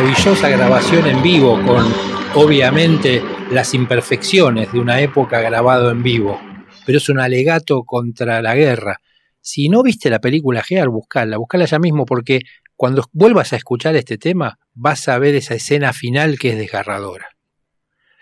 [0.00, 1.84] maravillosa grabación en vivo con
[2.34, 6.40] obviamente las imperfecciones de una época grabado en vivo,
[6.86, 9.02] pero es un alegato contra la guerra.
[9.42, 12.40] Si no viste la película Gear, buscala, buscala ya mismo porque
[12.76, 17.36] cuando vuelvas a escuchar este tema vas a ver esa escena final que es desgarradora.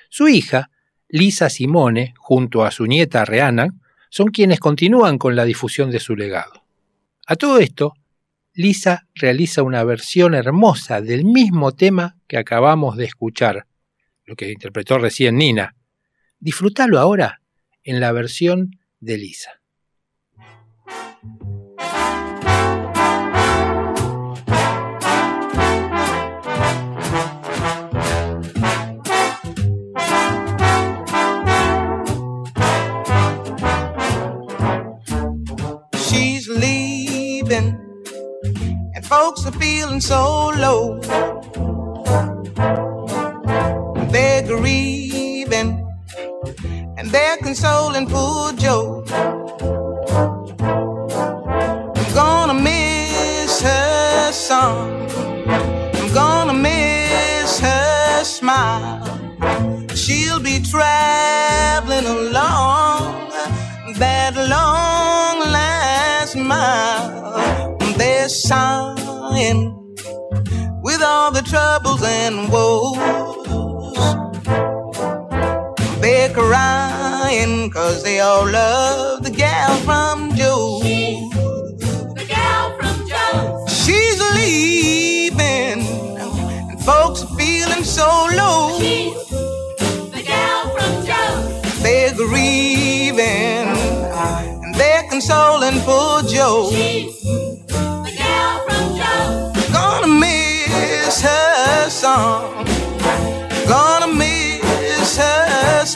[0.08, 0.70] Su hija,
[1.08, 3.68] Lisa Simone, junto a su nieta Reana,
[4.10, 6.64] son quienes continúan con la difusión de su legado.
[7.24, 7.92] A todo esto,
[8.58, 13.68] Lisa realiza una versión hermosa del mismo tema que acabamos de escuchar,
[14.24, 15.76] lo que interpretó recién Nina.
[16.40, 17.40] Disfrútalo ahora
[17.84, 19.57] en la versión de Lisa.
[39.28, 40.98] Folks are feeling so low.
[44.10, 45.70] They're grieving
[46.96, 49.04] and they're consoling poor Joe.
[51.98, 55.10] I'm gonna miss her song.
[55.98, 59.04] I'm gonna miss her smile.
[59.94, 63.28] She'll be traveling along
[63.98, 64.77] that long
[71.28, 72.96] all the troubles and woes.
[76.00, 80.80] They're crying cause they all love the gal from Joe.
[80.80, 83.66] The gal from Joe.
[83.68, 85.82] She's leaving
[86.70, 88.78] and folks are feeling so low.
[88.78, 91.60] The gal from Joe.
[91.82, 96.70] They're grieving and they're consoling poor Joe.
[96.70, 97.17] The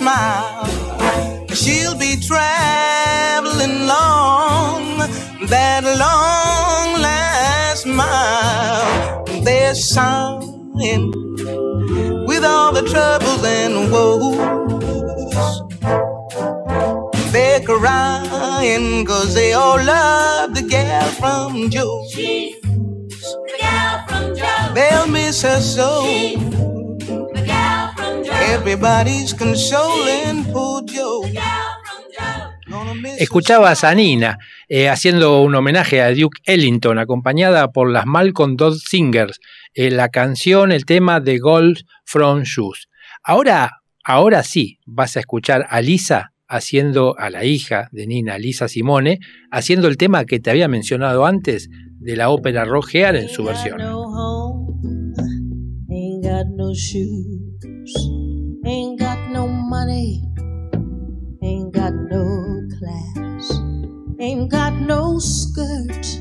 [0.02, 0.66] smile.
[1.54, 4.98] She'll be traveling long
[5.52, 9.24] that long last mile.
[9.44, 11.12] They're sighing
[12.26, 14.36] with all the troubles and woes.
[17.32, 22.04] They're crying cause they all love the gal from Joe.
[22.14, 24.74] The gal from Joe.
[24.74, 26.02] They'll miss her so.
[26.02, 26.51] The gal from Joe.
[28.50, 31.30] Everybody's consoling poor Joe.
[33.18, 34.38] Escuchabas a Nina
[34.68, 39.38] eh, haciendo un homenaje a Duke Ellington, acompañada por las Malcolm Dodd Singers,
[39.74, 42.88] eh, la canción, el tema de Gold from Shoes.
[43.22, 48.68] Ahora, ahora sí vas a escuchar a Lisa haciendo a la hija de Nina, Lisa
[48.68, 49.20] Simone,
[49.50, 53.80] haciendo el tema que te había mencionado antes de la ópera Rogear en su versión.
[58.64, 60.22] Ain't got no money,
[61.42, 63.50] ain't got no class,
[64.18, 66.20] ain't got no skirt,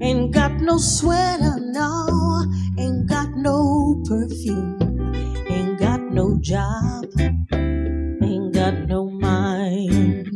[0.00, 2.44] ain't got no sweater, no,
[2.78, 5.14] ain't got no perfume,
[5.48, 10.26] ain't got no job, ain't got no mind.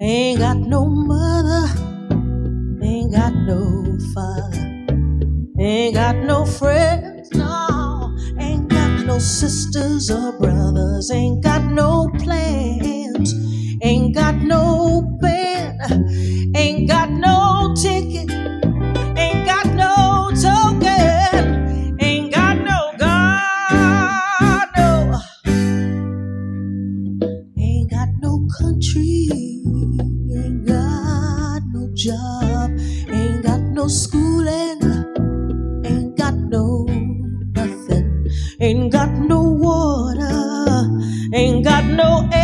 [0.00, 1.66] Ain't got no mother,
[2.80, 4.86] ain't got no father,
[5.58, 6.46] ain't got no
[7.34, 13.34] no, ain't got no sisters or brothers, ain't got no plans,
[13.82, 15.76] ain't got no bed,
[16.56, 18.30] ain't got no ticket,
[19.16, 25.20] ain't got no token, ain't got no God, no.
[27.58, 29.28] Ain't got no country,
[30.34, 32.70] ain't got no job,
[33.10, 34.80] ain't got no schooling,
[35.84, 36.67] ain't got no
[38.60, 40.90] ain't got no water,
[41.32, 42.37] ain't got no air,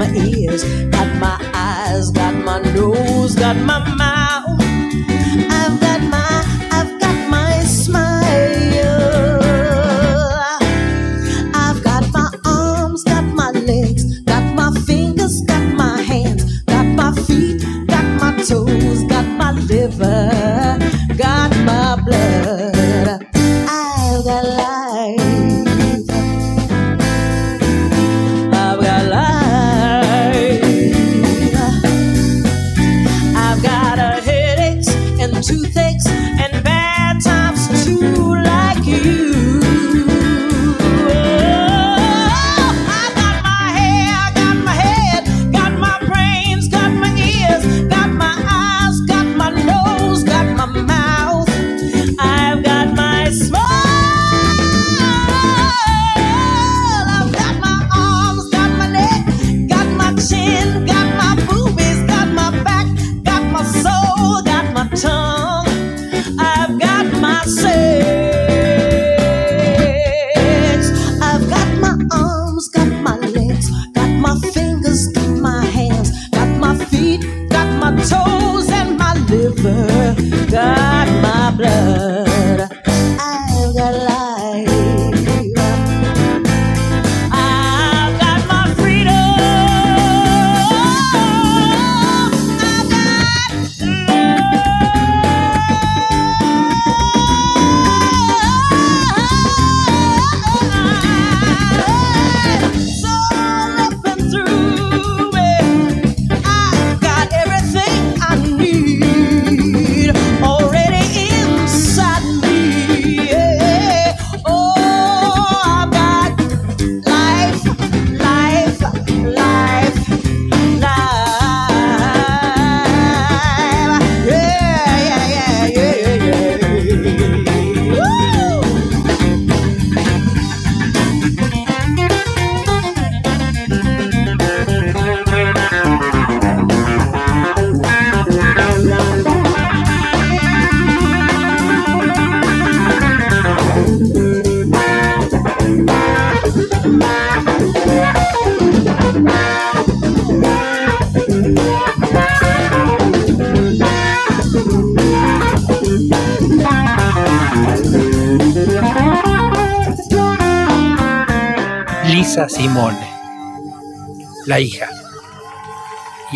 [0.00, 4.58] my ears, got my eyes, got my nose, got my mouth.
[5.52, 5.79] I've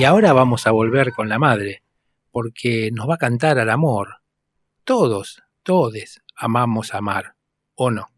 [0.05, 1.82] Y ahora vamos a volver con la madre,
[2.31, 4.20] porque nos va a cantar al amor.
[4.85, 7.36] Todos, todes amamos amar,
[7.74, 8.14] ¿o no?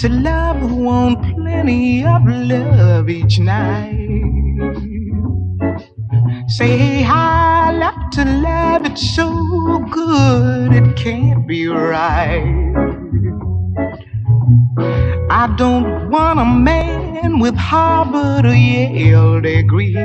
[0.00, 4.08] To love who want plenty of love each night.
[6.48, 9.28] Say I love to love it so
[9.90, 12.72] good it can't be right.
[15.30, 19.96] I don't want a man with Harvard or Yale degrees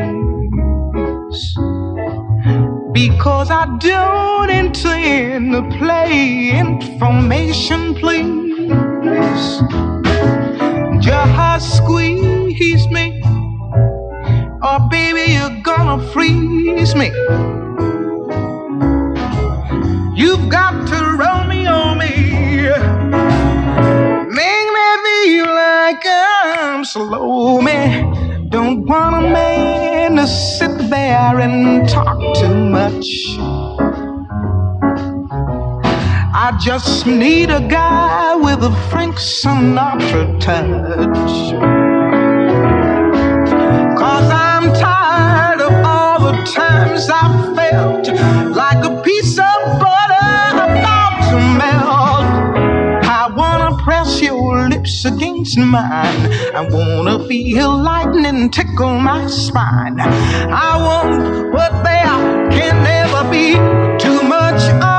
[2.91, 8.44] because I don't intend to play information, please.
[11.01, 13.21] Just squeeze me,
[14.63, 17.11] or baby, you're gonna freeze me.
[20.15, 22.13] You've got to roll me on me,
[24.39, 28.47] make me feel like I'm slow, me.
[28.49, 33.37] Don't want a man to sit there and talk too much.
[36.47, 41.33] I just need a guy with a Frank Sinatra touch.
[43.97, 48.07] Cause I'm tired of all the times I felt
[48.55, 53.07] like a piece of butter about to melt.
[53.09, 55.81] I wanna press your lips against mine.
[56.53, 59.99] I wanna feel lightning tickle my spine.
[59.99, 63.55] I want what there can never be
[63.97, 64.94] too much of.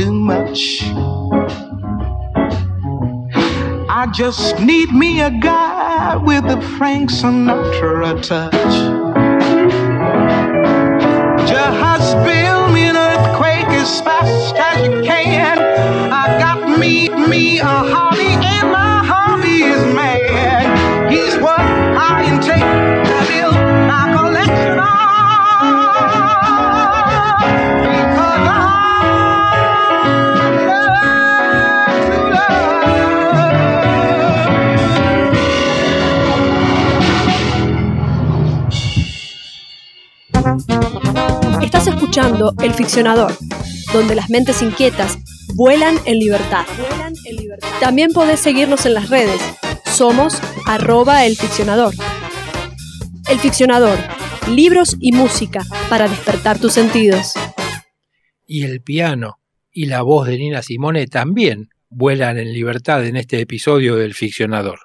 [0.00, 0.82] Too much.
[3.90, 8.74] I just need me a guy with a Frank Sinatra touch.
[11.46, 15.58] Just build me an earthquake as fast as you can.
[16.10, 21.10] I got me, me a hobby, and my hobby is man.
[21.12, 23.54] He's what I intend to build
[23.92, 24.09] my
[42.12, 43.32] El Ficcionador,
[43.92, 45.16] donde las mentes inquietas
[45.54, 46.66] vuelan en libertad.
[47.78, 49.40] También podés seguirnos en las redes.
[49.86, 51.94] Somos arroba el ficcionador.
[53.28, 53.96] El ficcionador,
[54.48, 57.34] libros y música para despertar tus sentidos.
[58.44, 59.38] Y el piano
[59.70, 64.80] y la voz de Nina Simone también vuelan en libertad en este episodio del ficcionador.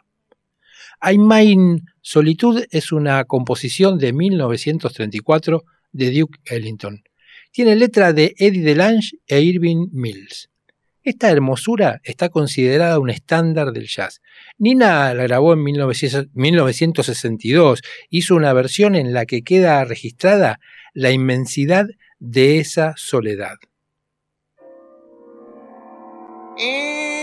[1.02, 7.02] I Mein Solitud es una composición de 1934 de Duke Ellington.
[7.56, 10.50] Tiene letra de Eddie DeLange e Irving Mills.
[11.04, 14.20] Esta hermosura está considerada un estándar del jazz.
[14.58, 20.60] Nina la grabó en 1962, hizo una versión en la que queda registrada
[20.94, 21.86] la inmensidad
[22.20, 23.56] de esa soledad.
[26.58, 27.15] In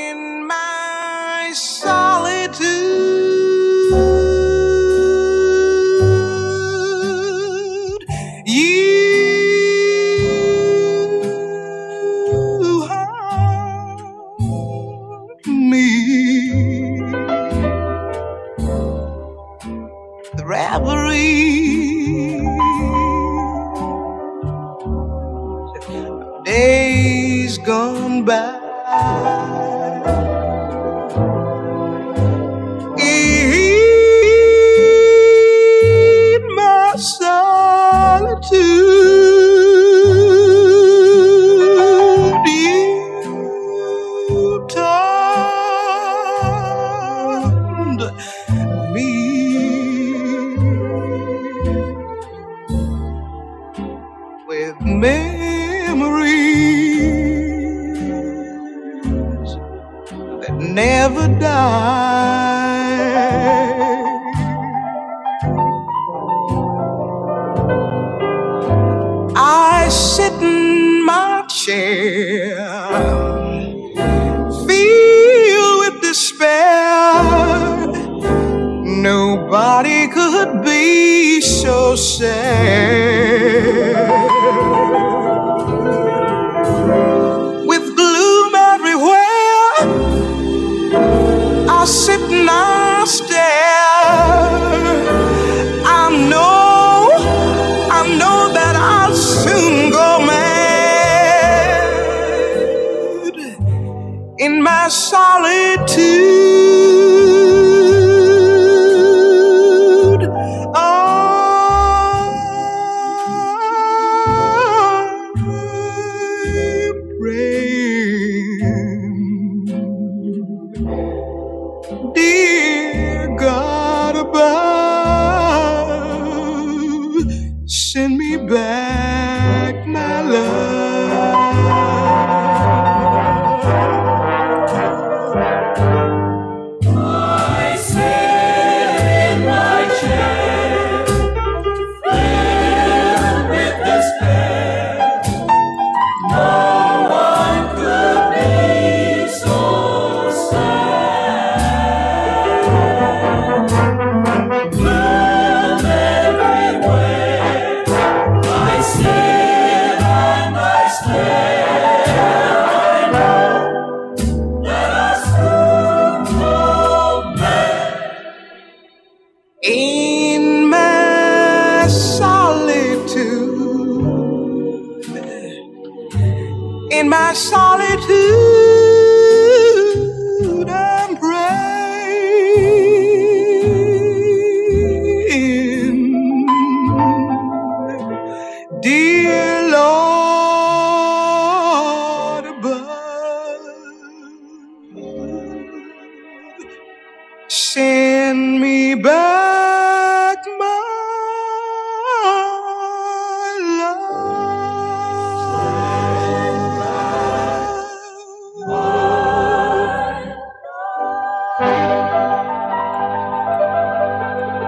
[197.72, 200.40] Send me back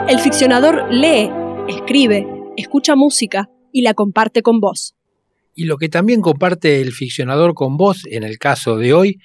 [0.08, 1.30] El ficcionador lee,
[1.68, 2.26] escribe,
[2.56, 4.94] escucha música y la comparte con vos.
[5.54, 9.18] Y lo que también comparte el ficcionador con vos, en el caso de hoy,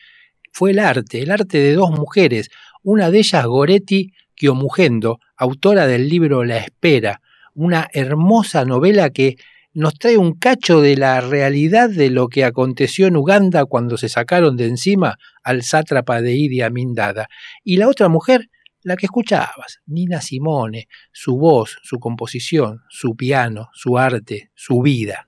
[0.51, 2.49] fue el arte, el arte de dos mujeres,
[2.83, 7.21] una de ellas Goretti Kiomugendo, autora del libro La Espera,
[7.53, 9.35] una hermosa novela que
[9.73, 14.09] nos trae un cacho de la realidad de lo que aconteció en Uganda cuando se
[14.09, 17.27] sacaron de encima al sátrapa de Idi Amin Dada.
[17.63, 18.49] Y la otra mujer,
[18.81, 25.27] la que escuchabas, Nina Simone, su voz, su composición, su piano, su arte, su vida.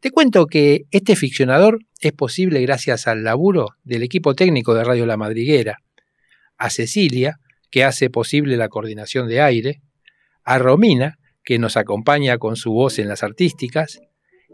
[0.00, 5.06] Te cuento que este ficcionador es posible gracias al laburo del equipo técnico de Radio
[5.06, 5.78] La Madriguera,
[6.58, 7.38] a Cecilia,
[7.70, 9.80] que hace posible la coordinación de aire,
[10.44, 14.00] a Romina, que nos acompaña con su voz en las artísticas,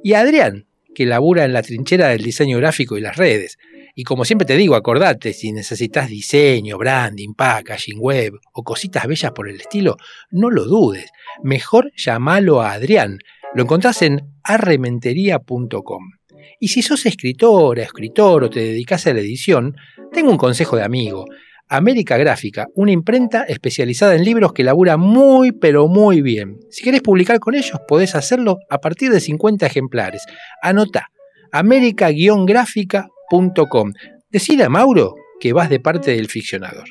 [0.02, 3.58] y a Adrián, que labura en la trinchera del diseño gráfico y las redes.
[3.96, 9.32] Y como siempre te digo, acordate, si necesitas diseño, branding, packaging, web o cositas bellas
[9.32, 9.96] por el estilo,
[10.30, 11.10] no lo dudes.
[11.42, 13.18] Mejor llamalo a Adrián.
[13.54, 16.10] Lo encontrás en arrementería.com.
[16.58, 19.76] Y si sos escritora, escritor o te dedicas a la edición,
[20.12, 21.24] tengo un consejo de amigo.
[21.68, 26.58] América Gráfica, una imprenta especializada en libros que labura muy pero muy bien.
[26.70, 30.24] Si querés publicar con ellos, podés hacerlo a partir de 50 ejemplares.
[30.62, 31.08] Anota
[31.52, 33.92] america-gráfica.com.
[34.30, 36.84] Decide a Mauro que vas de parte del ficcionador.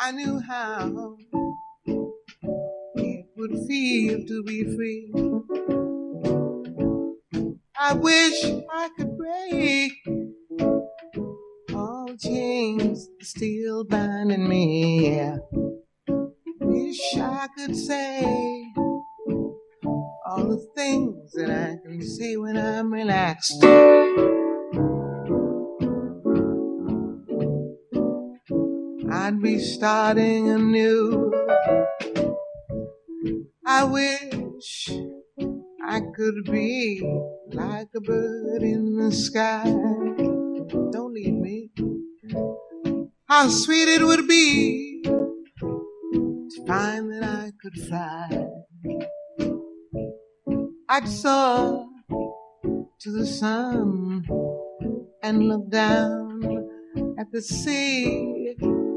[0.05, 1.17] I knew how
[2.95, 5.11] it would feel to be free.
[7.75, 9.93] I wish I could break
[11.73, 15.09] all chains still binding me.
[15.09, 15.37] Yeah.
[16.59, 18.21] Wish I could say
[20.27, 23.59] all the things that I can say when I'm relaxed.
[29.25, 31.33] I'd be starting anew.
[33.65, 34.91] I wish
[35.83, 37.01] I could be
[37.51, 39.63] like a bird in the sky.
[40.91, 41.71] Don't leave me.
[43.27, 48.29] How sweet it would be to find that I could fly.
[50.87, 51.87] I'd soar
[52.99, 54.23] to the sun
[55.23, 56.67] and look down
[57.17, 58.35] at the sea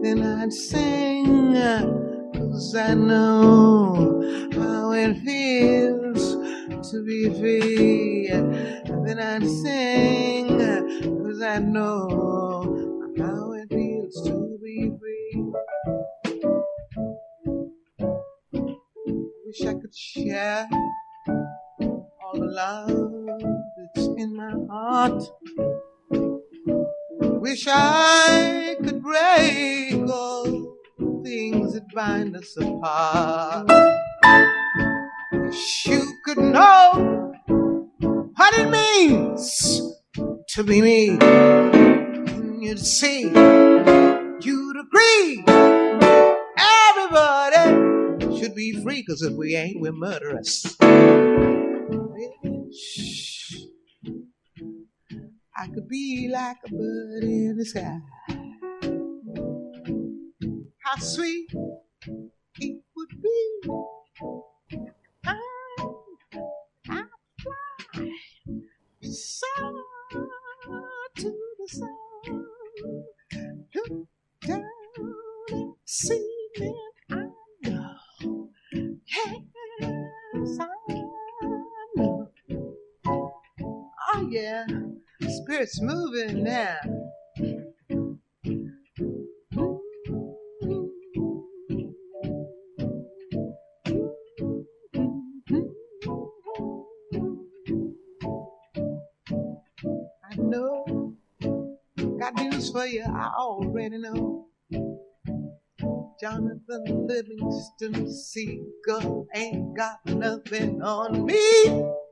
[0.03, 1.55] then I'd sing,
[2.35, 4.23] cause I know
[4.53, 6.37] how it feels
[6.91, 8.29] to be free.
[8.29, 10.59] Then I'd sing,
[11.23, 15.45] cause I know how it feels to be free.
[19.47, 20.69] Wish I could share
[22.23, 23.41] all the love
[23.77, 25.23] that's in my heart.
[27.49, 30.77] Wish I could break all
[31.25, 33.71] things that bind us apart.
[35.33, 39.81] Wish you could know what it means
[40.49, 41.17] to be me.
[41.23, 45.43] And you'd see, you'd agree.
[46.99, 50.77] Everybody should be free, cause if we ain't, we're murderers.
[55.61, 57.99] I could be like a bird in the sky.
[60.85, 61.51] How sweet
[62.61, 63.69] it would be.
[85.69, 86.77] Spirit's moving now.
[100.25, 101.15] I know,
[102.19, 104.47] got news for you, I already know.
[106.21, 112.08] Jonathan Livingston Seagull ain't got nothing on me.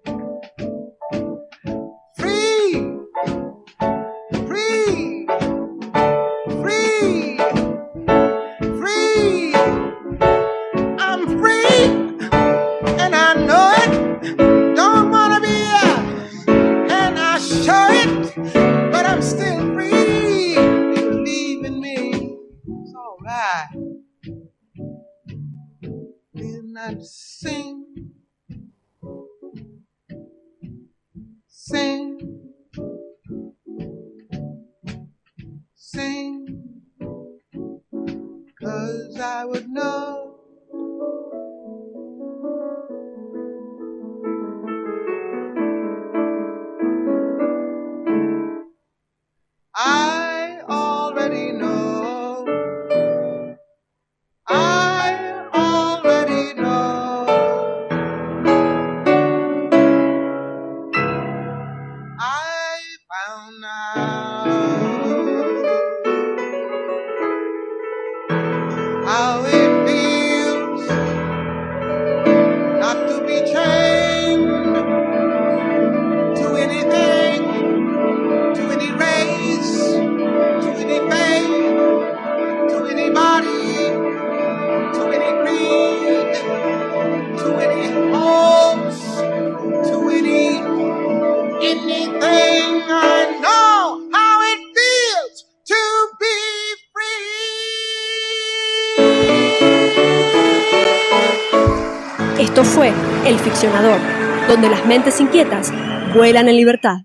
[106.16, 106.98] Vuelan en libertad.